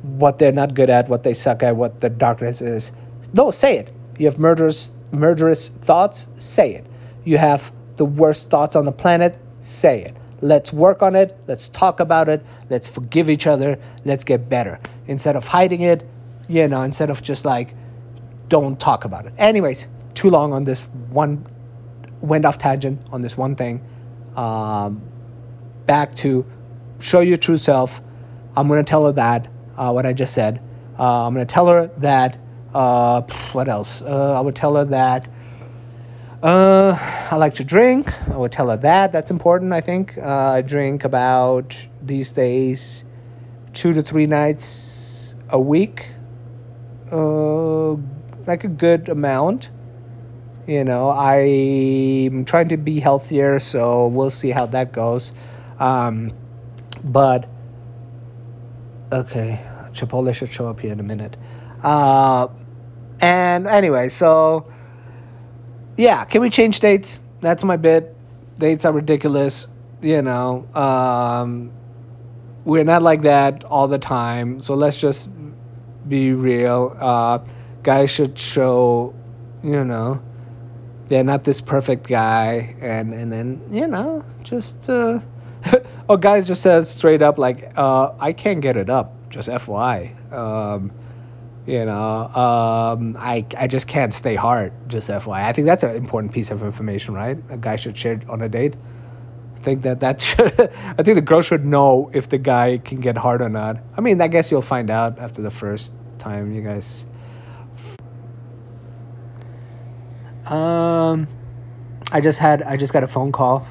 what 0.01 0.39
they're 0.39 0.53
not 0.53 0.73
good 0.73 0.89
at, 0.89 1.09
what 1.09 1.23
they 1.23 1.33
suck 1.33 1.63
at, 1.63 1.75
what 1.75 1.99
the 1.99 2.09
darkness 2.09 2.61
is 2.61 2.93
no, 3.33 3.51
say 3.51 3.77
it. 3.77 3.93
You 4.19 4.27
have 4.27 4.37
murderous 4.37 4.91
murderous 5.11 5.69
thoughts, 5.69 6.27
say 6.37 6.75
it. 6.75 6.85
You 7.23 7.37
have 7.37 7.71
the 7.95 8.05
worst 8.05 8.49
thoughts 8.49 8.75
on 8.75 8.85
the 8.85 8.91
planet, 8.91 9.37
say 9.61 10.03
it. 10.03 10.15
Let's 10.41 10.71
work 10.71 11.01
on 11.01 11.15
it. 11.15 11.37
Let's 11.47 11.67
talk 11.69 11.99
about 11.99 12.29
it. 12.29 12.45
Let's 12.69 12.87
forgive 12.87 13.29
each 13.29 13.47
other. 13.47 13.79
Let's 14.05 14.23
get 14.23 14.47
better. 14.47 14.79
Instead 15.07 15.35
of 15.35 15.45
hiding 15.45 15.81
it, 15.81 16.07
you 16.47 16.67
know, 16.67 16.83
instead 16.83 17.09
of 17.09 17.21
just 17.21 17.43
like, 17.43 17.73
don't 18.47 18.79
talk 18.79 19.05
about 19.05 19.25
it. 19.25 19.33
Anyways, 19.37 19.85
too 20.13 20.29
long 20.29 20.53
on 20.53 20.63
this 20.63 20.83
one, 21.09 21.45
went 22.21 22.45
off 22.45 22.57
tangent 22.57 23.01
on 23.11 23.21
this 23.21 23.35
one 23.37 23.55
thing. 23.55 23.81
Um, 24.35 25.01
back 25.85 26.15
to 26.17 26.45
show 26.99 27.19
your 27.19 27.37
true 27.37 27.57
self. 27.57 28.01
I'm 28.55 28.67
going 28.67 28.83
to 28.83 28.89
tell 28.89 29.05
her 29.05 29.13
that, 29.13 29.47
uh, 29.77 29.91
what 29.91 30.05
I 30.05 30.13
just 30.13 30.33
said. 30.33 30.61
Uh, 30.97 31.27
I'm 31.27 31.33
going 31.33 31.45
to 31.45 31.53
tell 31.53 31.67
her 31.67 31.87
that, 31.97 32.37
uh, 32.73 33.21
what 33.51 33.67
else? 33.67 34.01
Uh, 34.01 34.33
I 34.33 34.41
would 34.41 34.55
tell 34.55 34.75
her 34.75 34.85
that 34.85 35.27
uh, 36.41 36.97
I 37.31 37.35
like 37.35 37.55
to 37.55 37.65
drink. 37.65 38.07
I 38.29 38.37
would 38.37 38.51
tell 38.51 38.69
her 38.69 38.77
that. 38.77 39.11
That's 39.11 39.29
important, 39.29 39.73
I 39.73 39.81
think. 39.81 40.17
Uh, 40.17 40.53
I 40.53 40.61
drink 40.61 41.03
about 41.03 41.75
these 42.01 42.31
days 42.31 43.03
two 43.73 43.93
to 43.93 44.01
three 44.01 44.25
nights 44.25 45.35
a 45.49 45.59
week. 45.59 46.07
Uh, 47.11 47.91
like 48.47 48.63
a 48.63 48.69
good 48.69 49.09
amount. 49.09 49.69
You 50.65 50.83
know, 50.83 51.09
I'm 51.09 52.45
trying 52.45 52.69
to 52.69 52.77
be 52.77 52.99
healthier, 52.99 53.59
so 53.59 54.07
we'll 54.07 54.29
see 54.29 54.51
how 54.51 54.67
that 54.67 54.93
goes. 54.93 55.33
Um, 55.79 56.31
but 57.03 57.49
okay, 59.11 59.59
Chipotle 59.91 60.33
should 60.33 60.53
show 60.53 60.69
up 60.69 60.79
here 60.79 60.93
in 60.93 60.99
a 60.99 61.03
minute. 61.03 61.35
Uh, 61.83 62.47
and 63.21 63.67
anyway, 63.67 64.09
so 64.09 64.71
yeah, 65.97 66.23
can 66.25 66.41
we 66.41 66.49
change 66.49 66.79
dates? 66.79 67.19
That's 67.41 67.63
my 67.63 67.77
bit. 67.77 68.15
Dates 68.57 68.85
are 68.85 68.93
ridiculous. 68.93 69.67
You 70.01 70.21
know, 70.21 70.65
um, 70.73 71.71
we're 72.63 72.85
not 72.85 73.01
like 73.01 73.23
that 73.23 73.63
all 73.65 73.87
the 73.87 73.97
time. 73.97 74.61
So 74.61 74.75
let's 74.75 74.97
just 74.97 75.29
be 76.07 76.31
real. 76.31 76.95
Uh, 76.99 77.39
guys 77.83 78.11
should 78.11 78.37
show, 78.37 79.13
you 79.63 79.83
know, 79.83 80.21
they're 81.07 81.23
not 81.23 81.43
this 81.43 81.59
perfect 81.59 82.07
guy, 82.07 82.75
and 82.81 83.13
and 83.13 83.31
then 83.31 83.61
you 83.71 83.87
know, 83.87 84.23
just 84.43 84.89
uh, 84.89 85.19
or 86.07 86.17
guys 86.17 86.47
just 86.47 86.61
says 86.61 86.89
straight 86.89 87.21
up 87.21 87.37
like, 87.37 87.73
uh, 87.75 88.13
I 88.19 88.31
can't 88.31 88.61
get 88.61 88.77
it 88.77 88.89
up. 88.89 89.15
Just 89.29 89.49
FYI. 89.49 90.31
Um, 90.31 90.91
you 91.69 91.85
know, 91.85 92.25
um, 92.33 93.15
I, 93.19 93.45
I 93.55 93.67
just 93.67 93.87
can't 93.87 94.11
stay 94.11 94.33
hard, 94.33 94.73
just 94.87 95.07
FYI. 95.07 95.43
I 95.43 95.53
think 95.53 95.67
that's 95.67 95.83
an 95.83 95.95
important 95.95 96.33
piece 96.33 96.49
of 96.49 96.63
information, 96.63 97.13
right? 97.13 97.37
A 97.49 97.57
guy 97.57 97.75
should 97.75 97.95
share 97.95 98.19
on 98.27 98.41
a 98.41 98.49
date. 98.49 98.75
I 99.55 99.59
think 99.59 99.83
that 99.83 99.99
that 99.99 100.19
should, 100.27 100.59
I 100.59 101.03
think 101.03 101.15
the 101.15 101.21
girl 101.21 101.43
should 101.43 101.65
know 101.65 102.09
if 102.11 102.27
the 102.27 102.39
guy 102.39 102.79
can 102.79 103.01
get 103.01 103.15
hard 103.15 103.43
or 103.43 103.49
not. 103.49 103.77
I 103.95 104.01
mean, 104.01 104.19
I 104.19 104.27
guess 104.27 104.49
you'll 104.49 104.63
find 104.63 104.89
out 104.89 105.19
after 105.19 105.43
the 105.43 105.51
first 105.51 105.91
time 106.17 106.51
you 106.53 106.63
guys. 106.63 107.05
Um, 110.47 111.27
I 112.11 112.19
just 112.19 112.39
had, 112.39 112.63
I 112.63 112.77
just 112.77 112.93
got 112.93 113.03
a 113.03 113.07
phone 113.07 113.31
call. 113.31 113.67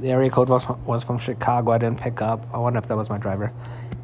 The 0.00 0.10
area 0.10 0.30
code 0.30 0.48
was, 0.48 0.66
was 0.86 1.02
from 1.02 1.18
Chicago. 1.18 1.72
I 1.72 1.78
didn't 1.78 2.00
pick 2.00 2.22
up. 2.22 2.46
I 2.52 2.58
wonder 2.58 2.78
if 2.78 2.86
that 2.88 2.96
was 2.96 3.10
my 3.10 3.18
driver. 3.18 3.52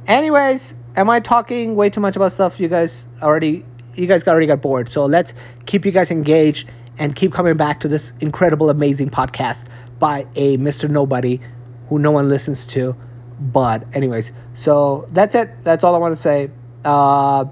Anyways, 0.07 0.75
am 0.97 1.09
I 1.09 1.21
talking 1.21 1.77
way 1.77 1.89
too 1.89 2.01
much 2.01 2.17
about 2.17 2.33
stuff 2.33 2.61
you 2.61 2.69
guys 2.69 3.07
already 3.23 3.65
you 3.97 4.07
guys 4.07 4.27
already 4.27 4.47
got 4.47 4.61
bored. 4.61 4.89
So 4.89 5.05
let's 5.05 5.35
keep 5.67 5.85
you 5.85 5.93
guys 5.93 6.11
engaged 6.11 6.69
and 6.99 7.15
keep 7.15 7.33
coming 7.33 7.57
back 7.57 7.81
to 7.81 7.89
this 7.89 8.13
incredible, 8.21 8.71
amazing 8.71 9.11
podcast 9.11 9.69
by 9.99 10.27
a 10.37 10.57
Mr. 10.59 10.89
Nobody 10.89 11.41
who 11.89 11.99
no 11.99 12.11
one 12.11 12.29
listens 12.29 12.67
to. 12.69 12.97
But 13.41 13.85
anyways, 13.95 14.31
so 14.55 15.09
that's 15.13 15.35
it. 15.35 15.51
That's 15.65 15.85
all 15.85 15.95
I 15.95 15.99
want 15.99 16.15
to 16.15 16.21
say. 16.21 16.51
Uh, 16.85 17.47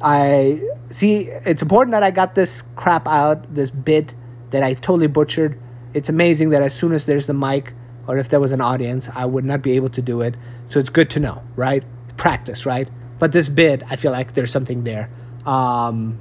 I 0.00 0.60
see. 0.90 1.28
It's 1.28 1.62
important 1.62 1.92
that 1.92 2.02
I 2.02 2.10
got 2.10 2.34
this 2.34 2.62
crap 2.76 3.06
out, 3.06 3.54
this 3.54 3.70
bit 3.70 4.14
that 4.50 4.62
I 4.62 4.74
totally 4.74 5.06
butchered. 5.06 5.58
It's 5.94 6.08
amazing 6.08 6.50
that 6.50 6.62
as 6.62 6.74
soon 6.74 6.92
as 6.92 7.06
there's 7.06 7.26
the 7.26 7.34
mic 7.34 7.72
or 8.06 8.18
if 8.18 8.28
there 8.28 8.40
was 8.40 8.52
an 8.52 8.60
audience, 8.60 9.08
I 9.14 9.24
would 9.24 9.44
not 9.44 9.62
be 9.62 9.72
able 9.72 9.90
to 9.90 10.02
do 10.02 10.22
it. 10.22 10.34
So 10.68 10.80
it's 10.80 10.90
good 10.90 11.10
to 11.10 11.20
know, 11.20 11.42
right? 11.56 11.84
Practice, 12.16 12.66
right? 12.66 12.88
But 13.18 13.32
this 13.32 13.48
bit, 13.48 13.82
I 13.88 13.96
feel 13.96 14.10
like 14.10 14.34
there's 14.34 14.50
something 14.50 14.84
there. 14.84 15.08
Um, 15.46 16.18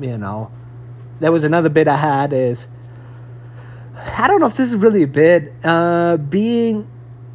you 0.00 0.18
know, 0.18 0.50
there 1.20 1.30
was 1.30 1.44
another 1.44 1.68
bit 1.68 1.86
I 1.86 1.96
had 1.96 2.32
is 2.32 2.66
I 3.96 4.26
don't 4.26 4.40
know 4.40 4.46
if 4.46 4.56
this 4.56 4.68
is 4.68 4.76
really 4.76 5.04
a 5.04 5.08
bit. 5.08 5.52
Uh, 5.62 6.16
being 6.16 6.88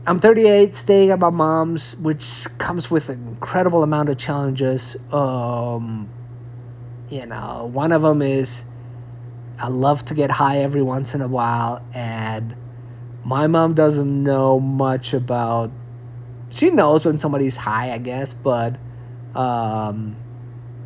I'm 0.06 0.20
38, 0.20 0.76
staying 0.76 1.12
at 1.12 1.20
my 1.20 1.30
mom's, 1.30 1.96
which 1.98 2.48
comes 2.58 2.90
with 2.90 3.10
an 3.10 3.28
incredible 3.28 3.84
amount 3.84 4.10
of 4.10 4.18
challenges. 4.18 4.96
Um, 5.12 6.10
you 7.10 7.26
know, 7.26 7.70
one 7.72 7.92
of 7.92 8.02
them 8.02 8.22
is 8.22 8.64
I 9.60 9.68
love 9.68 10.06
to 10.06 10.14
get 10.14 10.32
high 10.32 10.60
every 10.60 10.82
once 10.82 11.16
in 11.16 11.22
a 11.22 11.28
while, 11.28 11.86
and 11.94 12.56
my 13.26 13.48
mom 13.48 13.74
doesn't 13.74 14.24
know 14.24 14.60
much 14.60 15.14
about. 15.14 15.72
She 16.50 16.70
knows 16.70 17.06
when 17.06 17.20
somebody's 17.20 17.58
high, 17.58 17.92
I 17.92 17.98
guess, 17.98 18.34
but 18.34 18.78
um, 19.36 20.16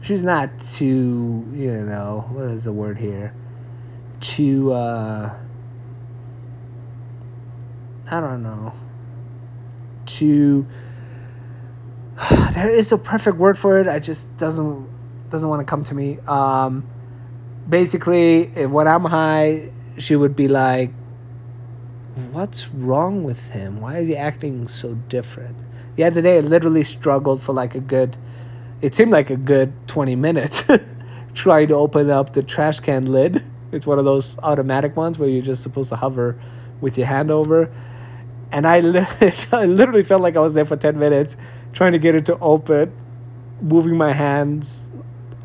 she's 0.01 0.23
not 0.23 0.57
too, 0.59 1.47
you 1.53 1.71
know, 1.71 2.25
what 2.31 2.49
is 2.49 2.63
the 2.63 2.71
word 2.71 2.97
here? 2.97 3.33
Too, 4.19 4.73
uh, 4.73 5.33
I 8.09 8.19
don't 8.19 8.43
know. 8.43 8.73
Too. 10.05 10.65
There 12.53 12.69
is 12.69 12.91
a 12.91 12.97
perfect 12.97 13.37
word 13.37 13.57
for 13.57 13.79
it. 13.79 13.87
I 13.87 13.99
just 13.99 14.35
doesn't 14.37 14.87
doesn't 15.29 15.49
want 15.49 15.61
to 15.61 15.65
come 15.65 15.83
to 15.85 15.95
me. 15.95 16.19
Um, 16.27 16.87
basically, 17.67 18.51
eh, 18.55 18.65
when 18.65 18.87
I'm 18.87 19.05
high, 19.05 19.69
she 19.97 20.15
would 20.15 20.35
be 20.35 20.47
like, 20.47 20.91
what's 22.31 22.73
wrong 22.73 23.23
with 23.23 23.39
him? 23.49 23.81
Why 23.81 23.97
is 23.97 24.07
he 24.07 24.15
acting 24.15 24.67
so 24.67 24.93
different? 25.09 25.55
The 25.95 26.03
other 26.05 26.21
day, 26.21 26.37
I 26.37 26.41
literally 26.41 26.83
struggled 26.83 27.41
for 27.41 27.53
like 27.53 27.75
a 27.75 27.79
good, 27.79 28.17
it 28.81 28.95
seemed 28.95 29.11
like 29.11 29.29
a 29.29 29.37
good 29.37 29.71
20 29.87 30.15
minutes 30.15 30.63
trying 31.33 31.67
to 31.69 31.75
open 31.75 32.09
up 32.09 32.33
the 32.33 32.43
trash 32.43 32.79
can 32.79 33.11
lid. 33.11 33.43
It's 33.71 33.87
one 33.87 33.99
of 33.99 34.05
those 34.05 34.37
automatic 34.43 34.95
ones 34.95 35.17
where 35.17 35.29
you're 35.29 35.41
just 35.43 35.63
supposed 35.63 35.89
to 35.89 35.95
hover 35.95 36.39
with 36.81 36.97
your 36.97 37.07
hand 37.07 37.31
over. 37.31 37.71
And 38.51 38.67
I, 38.67 38.79
li- 38.81 39.05
I 39.51 39.65
literally 39.65 40.03
felt 40.03 40.21
like 40.21 40.35
I 40.35 40.39
was 40.39 40.53
there 40.53 40.65
for 40.65 40.75
10 40.75 40.97
minutes 40.97 41.37
trying 41.73 41.93
to 41.93 41.99
get 41.99 42.15
it 42.15 42.25
to 42.25 42.37
open, 42.39 42.93
moving 43.61 43.97
my 43.97 44.13
hands 44.13 44.87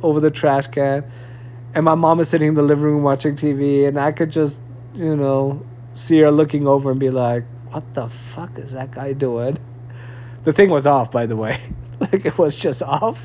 over 0.03 0.21
the 0.21 0.31
trash 0.31 0.67
can. 0.69 1.05
And 1.75 1.85
my 1.85 1.95
mom 1.95 2.21
is 2.21 2.29
sitting 2.29 2.49
in 2.49 2.55
the 2.55 2.63
living 2.63 2.85
room 2.85 3.03
watching 3.03 3.37
TV, 3.37 3.87
and 3.87 3.99
I 3.99 4.13
could 4.13 4.31
just, 4.31 4.61
you 4.95 5.17
know, 5.17 5.65
see 5.95 6.19
her 6.21 6.31
looking 6.31 6.67
over 6.67 6.91
and 6.91 6.99
be 6.99 7.11
like, 7.11 7.45
"What 7.71 7.95
the 7.95 8.09
fuck 8.09 8.59
is 8.59 8.73
that 8.73 8.91
guy 8.91 9.13
doing?" 9.13 9.59
The 10.45 10.53
thing 10.53 10.71
was 10.71 10.87
off, 10.87 11.11
by 11.11 11.27
the 11.27 11.37
way. 11.37 11.59
like 12.01 12.25
it 12.25 12.39
was 12.39 12.57
just 12.57 12.83
off, 12.83 13.25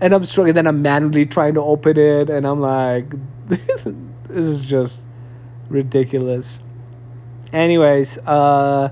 and 0.00 0.12
I'm 0.12 0.24
struggling. 0.24 0.54
Then 0.54 0.66
I'm 0.66 0.82
manually 0.82 1.26
trying 1.26 1.54
to 1.54 1.62
open 1.62 1.96
it, 1.98 2.30
and 2.30 2.46
I'm 2.46 2.60
like, 2.60 3.06
"This 3.48 3.86
is 4.30 4.64
just 4.64 5.04
ridiculous." 5.68 6.58
Anyways, 7.52 8.18
uh, 8.18 8.90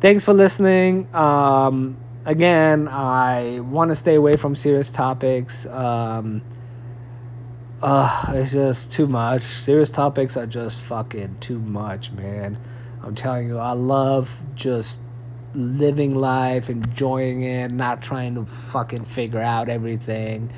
thanks 0.00 0.24
for 0.24 0.32
listening. 0.32 1.08
Um, 1.14 1.96
again, 2.26 2.88
I 2.88 3.60
want 3.60 3.90
to 3.90 3.96
stay 3.96 4.14
away 4.14 4.36
from 4.36 4.54
serious 4.54 4.90
topics. 4.90 5.66
Um, 5.66 6.42
uh, 7.82 8.32
it's 8.34 8.52
just 8.52 8.90
too 8.90 9.06
much. 9.06 9.42
Serious 9.42 9.90
topics 9.90 10.36
are 10.36 10.46
just 10.46 10.80
fucking 10.82 11.36
too 11.40 11.58
much, 11.58 12.10
man. 12.12 12.58
I'm 13.02 13.14
telling 13.14 13.46
you, 13.48 13.58
I 13.58 13.72
love 13.72 14.30
just 14.54 15.00
living 15.54 16.14
life, 16.14 16.68
enjoying 16.68 17.44
it, 17.44 17.70
not 17.70 18.02
trying 18.02 18.34
to 18.34 18.44
fucking 18.44 19.04
figure 19.04 19.40
out 19.40 19.68
everything. 19.68 20.52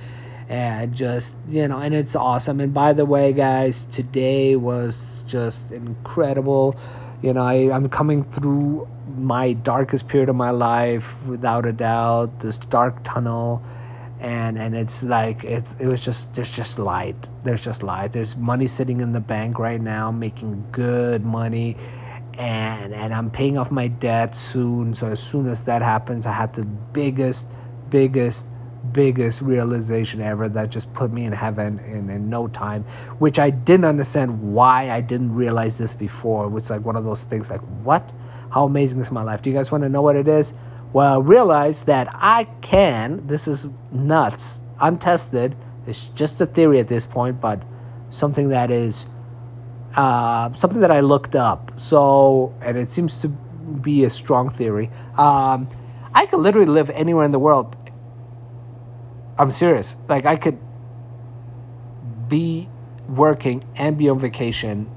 And 0.48 0.94
just, 0.94 1.36
you 1.46 1.68
know, 1.68 1.78
and 1.78 1.94
it's 1.94 2.16
awesome. 2.16 2.58
And 2.58 2.74
by 2.74 2.92
the 2.92 3.04
way, 3.04 3.32
guys, 3.32 3.84
today 3.84 4.56
was 4.56 5.22
just 5.28 5.70
incredible. 5.70 6.74
You 7.22 7.34
know, 7.34 7.42
I, 7.42 7.70
I'm 7.70 7.88
coming 7.88 8.24
through 8.24 8.88
my 9.16 9.52
darkest 9.52 10.08
period 10.08 10.28
of 10.28 10.36
my 10.36 10.50
life 10.50 11.14
without 11.26 11.66
a 11.66 11.72
doubt, 11.72 12.40
this 12.40 12.58
dark 12.58 13.04
tunnel 13.04 13.62
and 14.20 14.58
and 14.58 14.76
it's 14.76 15.02
like 15.02 15.44
it's 15.44 15.74
it 15.80 15.86
was 15.86 16.00
just 16.00 16.34
there's 16.34 16.50
just 16.50 16.78
light 16.78 17.28
there's 17.42 17.62
just 17.62 17.82
light 17.82 18.12
there's 18.12 18.36
money 18.36 18.66
sitting 18.66 19.00
in 19.00 19.12
the 19.12 19.20
bank 19.20 19.58
right 19.58 19.80
now 19.80 20.10
making 20.10 20.62
good 20.72 21.24
money 21.24 21.76
and 22.34 22.92
and 22.92 23.14
I'm 23.14 23.30
paying 23.30 23.56
off 23.56 23.70
my 23.70 23.88
debt 23.88 24.34
soon 24.34 24.92
so 24.94 25.06
as 25.08 25.20
soon 25.20 25.46
as 25.48 25.64
that 25.64 25.80
happens 25.80 26.26
I 26.26 26.32
had 26.32 26.52
the 26.52 26.64
biggest 26.64 27.48
biggest 27.88 28.46
biggest 28.92 29.40
realization 29.40 30.20
ever 30.20 30.48
that 30.48 30.70
just 30.70 30.92
put 30.92 31.12
me 31.12 31.24
in 31.24 31.32
heaven 31.32 31.78
in, 31.80 32.08
in 32.10 32.30
no 32.30 32.48
time, 32.48 32.82
which 33.18 33.38
I 33.38 33.50
didn't 33.50 33.84
understand 33.84 34.54
why 34.54 34.90
I 34.90 35.00
didn't 35.00 35.34
realize 35.34 35.78
this 35.78 35.94
before. 35.94 36.46
It 36.46 36.50
was 36.50 36.70
like 36.70 36.84
one 36.84 36.96
of 36.96 37.04
those 37.04 37.24
things 37.24 37.50
like, 37.50 37.60
what? 37.84 38.12
How 38.50 38.64
amazing 38.64 39.00
is 39.00 39.10
my 39.10 39.22
life? 39.22 39.42
Do 39.42 39.50
you 39.50 39.56
guys 39.56 39.70
want 39.70 39.84
to 39.84 39.88
know 39.88 40.02
what 40.02 40.16
it 40.16 40.28
is? 40.28 40.54
Well, 40.92 41.22
realize 41.22 41.82
that 41.82 42.08
I 42.12 42.44
can, 42.62 43.26
this 43.26 43.46
is 43.46 43.68
nuts, 43.92 44.62
untested, 44.80 45.54
it's 45.86 46.08
just 46.10 46.40
a 46.40 46.46
theory 46.46 46.78
at 46.80 46.88
this 46.88 47.06
point, 47.06 47.40
but 47.40 47.62
something 48.10 48.48
that 48.50 48.70
is 48.70 49.06
uh, 49.94 50.52
something 50.54 50.80
that 50.80 50.90
I 50.90 51.00
looked 51.00 51.34
up. 51.34 51.72
So, 51.76 52.54
and 52.60 52.76
it 52.76 52.90
seems 52.90 53.20
to 53.22 53.28
be 53.28 54.04
a 54.04 54.10
strong 54.10 54.50
theory. 54.50 54.90
Um, 55.16 55.68
I 56.12 56.26
could 56.26 56.40
literally 56.40 56.66
live 56.66 56.90
anywhere 56.90 57.24
in 57.24 57.30
the 57.30 57.38
world. 57.38 57.76
I'm 59.38 59.52
serious. 59.52 59.96
Like 60.08 60.26
I 60.26 60.36
could 60.36 60.58
be 62.28 62.68
working 63.08 63.64
and 63.76 63.96
be 63.96 64.08
on 64.08 64.18
vacation 64.18 64.90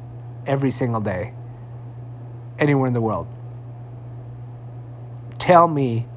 every 0.45 0.71
single 0.71 1.01
day 1.01 1.33
anywhere 2.59 2.87
in 2.87 2.93
the 2.93 3.01
world. 3.01 3.27
Tell 5.43 5.67
me 5.67 6.07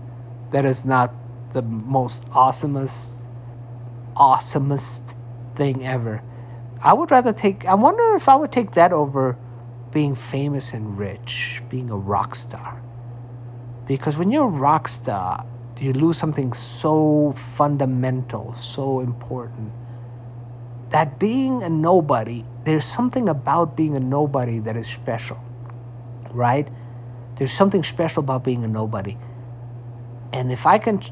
that 0.52 0.64
is 0.64 0.84
not 0.84 1.12
the 1.52 1.60
most 1.60 2.24
awesomest 2.30 3.12
awesomest 4.16 5.02
thing 5.56 5.84
ever. 5.84 6.22
I 6.80 6.92
would 6.92 7.10
rather 7.10 7.32
take 7.32 7.64
I 7.64 7.74
wonder 7.74 8.14
if 8.14 8.28
I 8.28 8.36
would 8.36 8.52
take 8.52 8.74
that 8.74 8.92
over 8.92 9.36
being 9.90 10.14
famous 10.14 10.72
and 10.74 10.96
rich, 10.96 11.60
being 11.68 11.90
a 11.90 11.96
rock 11.96 12.36
star. 12.36 12.80
Because 13.86 14.16
when 14.16 14.30
you're 14.30 14.46
a 14.46 14.60
rock 14.68 14.86
star, 14.86 15.44
you 15.80 15.92
lose 15.92 16.18
something 16.18 16.52
so 16.52 17.34
fundamental, 17.56 18.54
so 18.54 19.00
important. 19.00 19.72
That 20.90 21.18
being 21.18 21.64
a 21.64 21.68
nobody, 21.68 22.44
there's 22.62 22.86
something 22.86 23.28
about 23.28 23.76
being 23.76 23.96
a 23.96 24.00
nobody 24.00 24.60
that 24.60 24.76
is 24.76 24.86
special, 24.86 25.38
right? 26.30 26.68
There's 27.36 27.52
something 27.52 27.84
special 27.84 28.20
about 28.20 28.44
being 28.44 28.64
a 28.64 28.68
nobody. 28.68 29.16
And 30.32 30.50
if 30.52 30.66
I 30.66 30.78
can 30.78 31.02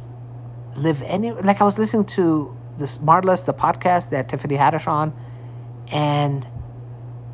live 0.77 1.03
any, 1.03 1.33
like 1.33 1.61
I 1.61 1.65
was 1.65 1.79
listening 1.79 2.07
to 2.07 2.57
the 2.79 2.87
Smartless, 2.87 3.45
the 3.45 3.55
podcast 3.55 4.11
that 4.11 4.29
Tiffany 4.29 4.57
Haddish 4.57 4.89
on, 4.89 5.13
and 5.89 6.47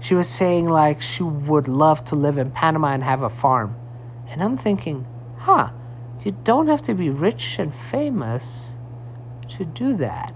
she 0.00 0.14
was 0.14 0.28
saying 0.28 0.68
like 0.68 1.00
she 1.00 1.22
would 1.22 1.68
love 1.68 2.04
to 2.06 2.16
live 2.16 2.38
in 2.38 2.50
Panama 2.50 2.88
and 2.92 3.02
have 3.02 3.22
a 3.22 3.30
farm. 3.30 3.76
And 4.28 4.42
I'm 4.42 4.56
thinking, 4.56 5.06
huh, 5.38 5.70
you 6.24 6.32
don't 6.44 6.68
have 6.68 6.82
to 6.82 6.94
be 6.94 7.10
rich 7.10 7.58
and 7.58 7.72
famous 7.90 8.72
to 9.50 9.64
do 9.64 9.94
that. 9.96 10.34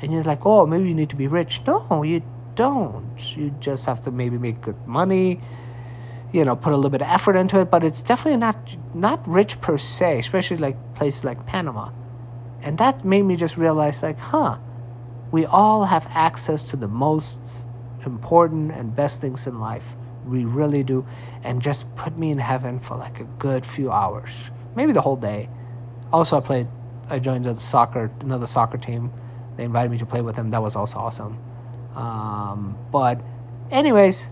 And 0.00 0.12
you're 0.12 0.22
like, 0.24 0.44
oh, 0.44 0.66
maybe 0.66 0.88
you 0.88 0.94
need 0.94 1.10
to 1.10 1.16
be 1.16 1.28
rich. 1.28 1.60
No, 1.66 2.02
you 2.02 2.22
don't. 2.54 3.36
You 3.36 3.50
just 3.60 3.86
have 3.86 4.00
to 4.02 4.10
maybe 4.10 4.38
make 4.38 4.60
good 4.60 4.86
money, 4.86 5.40
you 6.32 6.44
know, 6.44 6.56
put 6.56 6.72
a 6.72 6.76
little 6.76 6.90
bit 6.90 7.02
of 7.02 7.08
effort 7.08 7.36
into 7.36 7.60
it. 7.60 7.70
But 7.70 7.84
it's 7.84 8.02
definitely 8.02 8.38
not 8.38 8.56
not 8.94 9.26
rich 9.28 9.60
per 9.60 9.78
se, 9.78 10.18
especially 10.18 10.56
like 10.56 10.76
places 10.94 11.24
like 11.24 11.44
Panama. 11.46 11.90
And 12.62 12.78
that 12.78 13.04
made 13.04 13.22
me 13.22 13.36
just 13.36 13.56
realize, 13.56 14.02
like, 14.02 14.18
huh, 14.18 14.56
we 15.32 15.46
all 15.46 15.84
have 15.84 16.06
access 16.10 16.64
to 16.70 16.76
the 16.76 16.88
most 16.88 17.66
important 18.06 18.72
and 18.72 18.94
best 18.94 19.20
things 19.20 19.46
in 19.46 19.58
life. 19.60 19.84
We 20.26 20.44
really 20.44 20.84
do. 20.84 21.04
And 21.42 21.60
just 21.60 21.92
put 21.96 22.16
me 22.16 22.30
in 22.30 22.38
heaven 22.38 22.78
for 22.78 22.96
like 22.96 23.18
a 23.20 23.24
good 23.24 23.66
few 23.66 23.90
hours, 23.90 24.30
maybe 24.76 24.92
the 24.92 25.00
whole 25.00 25.16
day. 25.16 25.48
Also, 26.12 26.36
I 26.36 26.40
played, 26.40 26.68
I 27.08 27.18
joined 27.18 27.46
the 27.46 27.56
soccer, 27.56 28.10
another 28.20 28.46
soccer 28.46 28.78
team. 28.78 29.10
They 29.56 29.64
invited 29.64 29.90
me 29.90 29.98
to 29.98 30.06
play 30.06 30.20
with 30.20 30.36
them. 30.36 30.50
That 30.50 30.62
was 30.62 30.76
also 30.76 30.98
awesome. 30.98 31.38
Um, 31.96 32.78
but, 32.92 33.20
anyways, 33.70 34.24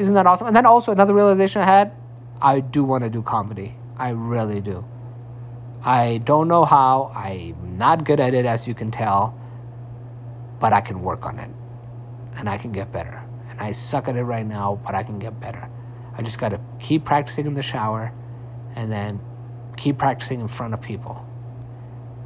isn't 0.00 0.14
that 0.14 0.26
awesome? 0.26 0.46
And 0.46 0.56
then 0.56 0.66
also 0.66 0.92
another 0.92 1.14
realization 1.14 1.62
I 1.62 1.66
had 1.66 1.92
I 2.42 2.60
do 2.60 2.82
want 2.84 3.04
to 3.04 3.10
do 3.10 3.22
comedy. 3.22 3.74
I 3.98 4.10
really 4.10 4.62
do. 4.62 4.84
I 5.82 6.18
don't 6.24 6.48
know 6.48 6.64
how. 6.64 7.12
I'm 7.14 7.76
not 7.76 8.04
good 8.04 8.18
at 8.18 8.32
it, 8.32 8.46
as 8.46 8.66
you 8.66 8.74
can 8.74 8.90
tell, 8.90 9.38
but 10.58 10.72
I 10.72 10.80
can 10.80 11.02
work 11.02 11.26
on 11.26 11.38
it 11.38 11.50
and 12.36 12.48
I 12.48 12.56
can 12.56 12.72
get 12.72 12.92
better. 12.92 13.22
And 13.50 13.60
I 13.60 13.72
suck 13.72 14.08
at 14.08 14.16
it 14.16 14.22
right 14.22 14.46
now, 14.46 14.80
but 14.84 14.94
I 14.94 15.02
can 15.02 15.18
get 15.18 15.38
better. 15.38 15.68
I 16.16 16.22
just 16.22 16.38
got 16.38 16.50
to 16.50 16.60
keep 16.78 17.04
practicing 17.04 17.46
in 17.46 17.54
the 17.54 17.62
shower 17.62 18.12
and 18.74 18.90
then 18.90 19.20
keep 19.76 19.98
practicing 19.98 20.40
in 20.40 20.48
front 20.48 20.72
of 20.72 20.80
people. 20.80 21.26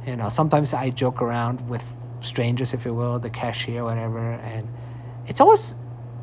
You 0.05 0.15
know, 0.15 0.29
sometimes 0.29 0.73
I 0.73 0.91
joke 0.91 1.21
around 1.21 1.67
with 1.67 1.83
strangers, 2.21 2.73
if 2.73 2.85
you 2.85 2.93
will, 2.93 3.19
the 3.19 3.29
cashier, 3.29 3.83
whatever, 3.83 4.33
and 4.33 4.67
it's 5.27 5.41
always 5.41 5.75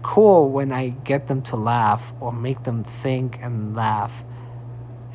cool 0.03 0.51
when 0.51 0.73
I 0.73 0.91
get 0.91 1.29
them 1.29 1.43
to 1.43 1.57
laugh 1.57 2.03
or 2.21 2.33
make 2.33 2.63
them 2.65 2.85
think 3.03 3.39
and 3.41 3.75
laugh. 3.75 4.13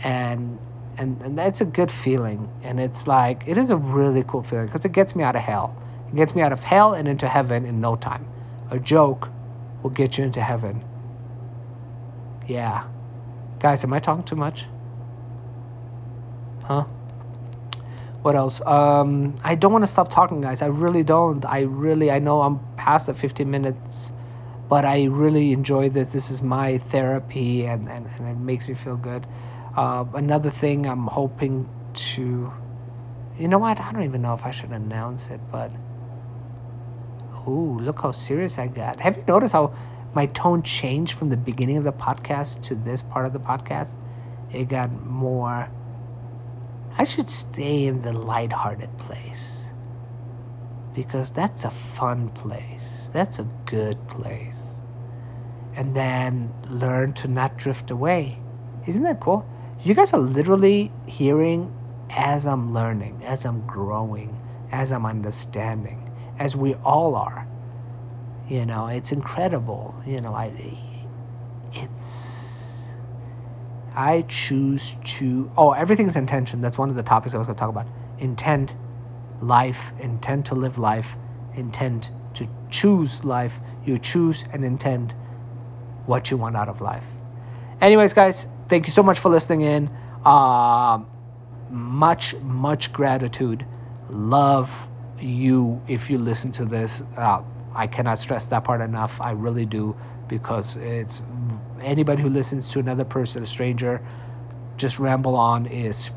And 0.04 0.60
and 0.98 1.22
and 1.22 1.38
that's 1.38 1.62
a 1.62 1.66
good 1.66 1.92
feeling 1.92 2.50
and 2.64 2.80
it's 2.80 3.06
like 3.06 3.44
it 3.46 3.58
is 3.58 3.70
a 3.70 3.78
really 3.78 4.24
cool 4.28 4.42
feeling 4.44 4.66
because 4.66 4.86
it 4.86 4.92
gets 4.92 5.16
me 5.16 5.24
out 5.24 5.36
of 5.36 5.42
hell. 5.42 5.76
It 6.10 6.16
gets 6.16 6.36
me 6.36 6.42
out 6.42 6.52
of 6.52 6.64
hell 6.64 6.94
and 6.94 7.08
into 7.08 7.28
heaven 7.28 7.66
in 7.66 7.82
no 7.82 7.96
time. 7.96 8.28
A 8.72 8.80
joke 8.80 9.30
will 9.84 9.90
get 9.90 10.18
you 10.18 10.24
into 10.24 10.42
heaven. 10.42 10.84
Yeah. 12.48 12.86
Guys, 13.60 13.84
am 13.84 13.94
I 13.94 14.00
talking 14.00 14.24
too 14.24 14.36
much? 14.36 14.66
Huh? 16.64 16.86
What 18.22 18.36
else? 18.36 18.62
Um, 18.66 19.38
I 19.44 19.56
don't 19.56 19.72
want 19.72 19.84
to 19.84 19.88
stop 19.88 20.12
talking, 20.12 20.42
guys. 20.42 20.62
I 20.62 20.68
really 20.68 21.04
don't. 21.04 21.46
I 21.46 21.62
really, 21.62 22.12
I 22.12 22.20
know 22.20 22.42
I'm 22.42 22.60
past 22.76 23.06
the 23.06 23.14
15 23.14 23.50
minutes, 23.50 24.12
but 24.70 24.86
I 24.86 25.06
really 25.06 25.54
enjoy 25.54 25.90
this. 25.90 26.12
This 26.12 26.30
is 26.32 26.42
my 26.42 26.78
therapy, 26.78 27.66
and, 27.66 27.90
and, 27.90 28.08
and 28.20 28.28
it 28.28 28.38
makes 28.38 28.68
me 28.68 28.76
feel 28.76 28.98
good. 28.98 29.26
Uh, 29.76 30.06
another 30.14 30.50
thing 30.50 30.86
I'm 30.88 31.08
hoping 31.08 31.70
to, 32.16 32.52
you 33.40 33.48
know 33.48 33.60
what? 33.60 33.80
I 33.80 33.92
don't 33.92 34.04
even 34.04 34.22
know 34.22 34.34
if 34.34 34.46
I 34.46 34.52
should 34.52 34.72
announce 34.72 35.28
it, 35.28 35.40
but 35.52 35.72
ooh, 37.48 37.80
look 37.80 38.02
how 38.02 38.12
serious 38.12 38.58
I 38.58 38.68
got. 38.68 39.00
Have 39.00 39.18
you 39.18 39.24
noticed 39.28 39.54
how 39.54 39.74
my 40.14 40.26
tone 40.28 40.64
changed 40.64 41.14
from 41.18 41.30
the 41.30 41.38
beginning 41.38 41.78
of 41.78 41.84
the 41.84 41.94
podcast 41.94 42.62
to 42.64 42.76
this 42.76 43.02
part 43.02 43.26
of 43.26 43.34
the 43.34 43.40
podcast? 43.40 43.96
It 44.52 44.70
got 44.70 44.92
more. 45.06 45.70
I 46.98 47.04
should 47.04 47.30
stay 47.30 47.86
in 47.86 48.02
the 48.02 48.14
lighthearted 48.14 48.98
place 48.98 49.66
because 50.96 51.30
that's 51.32 51.64
a 51.64 51.72
fun 51.72 52.30
place. 52.30 52.77
That's 53.08 53.40
a 53.40 53.48
good 53.66 53.98
place. 54.08 54.80
And 55.76 55.96
then 55.96 56.52
learn 56.70 57.14
to 57.14 57.28
not 57.28 57.58
drift 57.58 57.92
away. 57.92 58.38
Isn't 58.86 59.04
that 59.04 59.20
cool? 59.20 59.48
You 59.84 59.94
guys 59.94 60.14
are 60.14 60.20
literally 60.20 60.92
hearing 61.06 61.72
as 62.10 62.48
I'm 62.48 62.74
learning, 62.74 63.24
as 63.26 63.46
I'm 63.46 63.66
growing, 63.68 64.38
as 64.72 64.92
I'm 64.92 65.06
understanding 65.06 66.08
as 66.40 66.56
we 66.56 66.76
all 66.76 67.16
are. 67.16 67.48
You 68.48 68.66
know, 68.66 68.88
it's 68.88 69.12
incredible. 69.12 69.96
You 70.06 70.22
know, 70.22 70.34
I 70.34 70.52
it's 71.74 72.84
I 73.96 74.24
choose 74.30 74.96
to 75.04 75.52
oh 75.58 75.72
everything's 75.72 76.16
intention. 76.16 76.62
That's 76.62 76.78
one 76.78 76.90
of 76.90 76.96
the 76.96 77.04
topics 77.04 77.34
I 77.34 77.38
was 77.38 77.48
going 77.48 77.56
to 77.56 77.60
talk 77.60 77.70
about. 77.70 77.88
Intent, 78.20 78.74
life, 79.42 79.80
intent 80.00 80.46
to 80.48 80.56
live 80.56 80.78
life, 80.78 81.08
intent 81.56 82.10
to 82.38 82.48
choose 82.70 83.24
life. 83.24 83.54
You 83.86 83.98
choose 83.98 84.44
and 84.52 84.64
intend 84.66 85.14
what 86.06 86.32
you 86.32 86.38
want 86.38 86.56
out 86.56 86.70
of 86.70 86.82
life. 86.82 87.04
Anyways, 87.82 88.14
guys, 88.14 88.48
thank 88.70 88.88
you 88.88 88.94
so 88.94 89.04
much 89.04 89.20
for 89.20 89.30
listening 89.30 89.62
in. 89.62 89.90
Uh, 90.26 91.00
much, 91.70 92.36
much 92.42 92.92
gratitude. 92.92 93.66
Love 94.10 94.70
you 95.20 95.82
if 95.88 96.10
you 96.10 96.18
listen 96.18 96.52
to 96.54 96.66
this. 96.66 96.92
Uh, 97.16 97.42
I 97.76 97.88
cannot 97.88 98.20
stress 98.20 98.46
that 98.48 98.64
part 98.64 98.82
enough. 98.82 99.12
I 99.20 99.32
really 99.32 99.66
do 99.66 99.96
because 100.28 100.76
it's 100.78 101.22
anybody 101.82 102.22
who 102.22 102.30
listens 102.30 102.70
to 102.72 102.80
another 102.80 103.06
person, 103.06 103.44
a 103.44 103.46
stranger, 103.46 104.02
just 104.78 105.00
ramble 105.00 105.36
on 105.36 105.66
is 105.68 106.10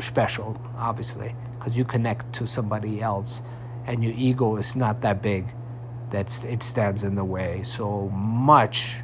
special, 0.00 0.60
obviously, 0.76 1.34
because 1.58 1.76
you 1.76 1.84
connect 1.84 2.32
to 2.34 2.46
somebody 2.46 3.00
else, 3.00 3.42
and 3.86 4.02
your 4.04 4.12
ego 4.12 4.56
is 4.56 4.76
not 4.76 5.00
that 5.02 5.22
big 5.22 5.46
that 6.10 6.44
it 6.44 6.62
stands 6.62 7.04
in 7.04 7.14
the 7.14 7.24
way. 7.24 7.64
So 7.64 8.08
much, 8.10 8.98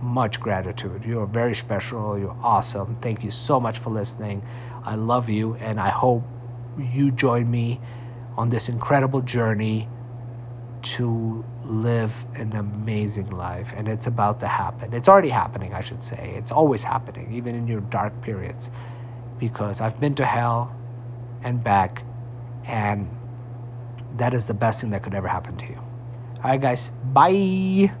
much 0.00 0.40
gratitude. 0.40 1.04
You're 1.04 1.26
very 1.26 1.54
special. 1.54 2.18
You're 2.18 2.36
awesome. 2.42 2.98
Thank 3.02 3.24
you 3.24 3.30
so 3.30 3.60
much 3.60 3.78
for 3.78 3.90
listening. 3.90 4.42
I 4.84 4.96
love 4.96 5.28
you, 5.28 5.54
and 5.56 5.80
I 5.80 5.90
hope 5.90 6.24
you 6.78 7.10
join 7.12 7.50
me 7.50 7.80
on 8.36 8.50
this 8.50 8.68
incredible 8.68 9.22
journey 9.22 9.88
to 10.82 11.44
live 11.64 12.12
an 12.36 12.54
amazing 12.56 13.30
life 13.30 13.68
and 13.76 13.88
it's 13.88 14.06
about 14.06 14.40
to 14.40 14.48
happen 14.48 14.94
it's 14.94 15.08
already 15.08 15.28
happening 15.28 15.74
i 15.74 15.82
should 15.82 16.02
say 16.02 16.34
it's 16.36 16.50
always 16.52 16.82
happening 16.82 17.32
even 17.34 17.54
in 17.54 17.68
your 17.68 17.82
dark 17.82 18.22
periods 18.22 18.70
because 19.38 19.80
i've 19.80 20.00
been 20.00 20.14
to 20.14 20.24
hell 20.24 20.74
and 21.44 21.62
back 21.62 22.02
and 22.66 23.08
that 24.18 24.34
is 24.34 24.46
the 24.46 24.54
best 24.54 24.82
thing 24.82 24.90
that 24.90 25.02
could 25.04 25.14
ever 25.14 25.28
happen 25.28 25.56
to 25.58 25.66
you. 25.66 25.79
All 26.42 26.50
right, 26.50 26.60
guys. 26.60 26.90
Bye. 27.02 27.92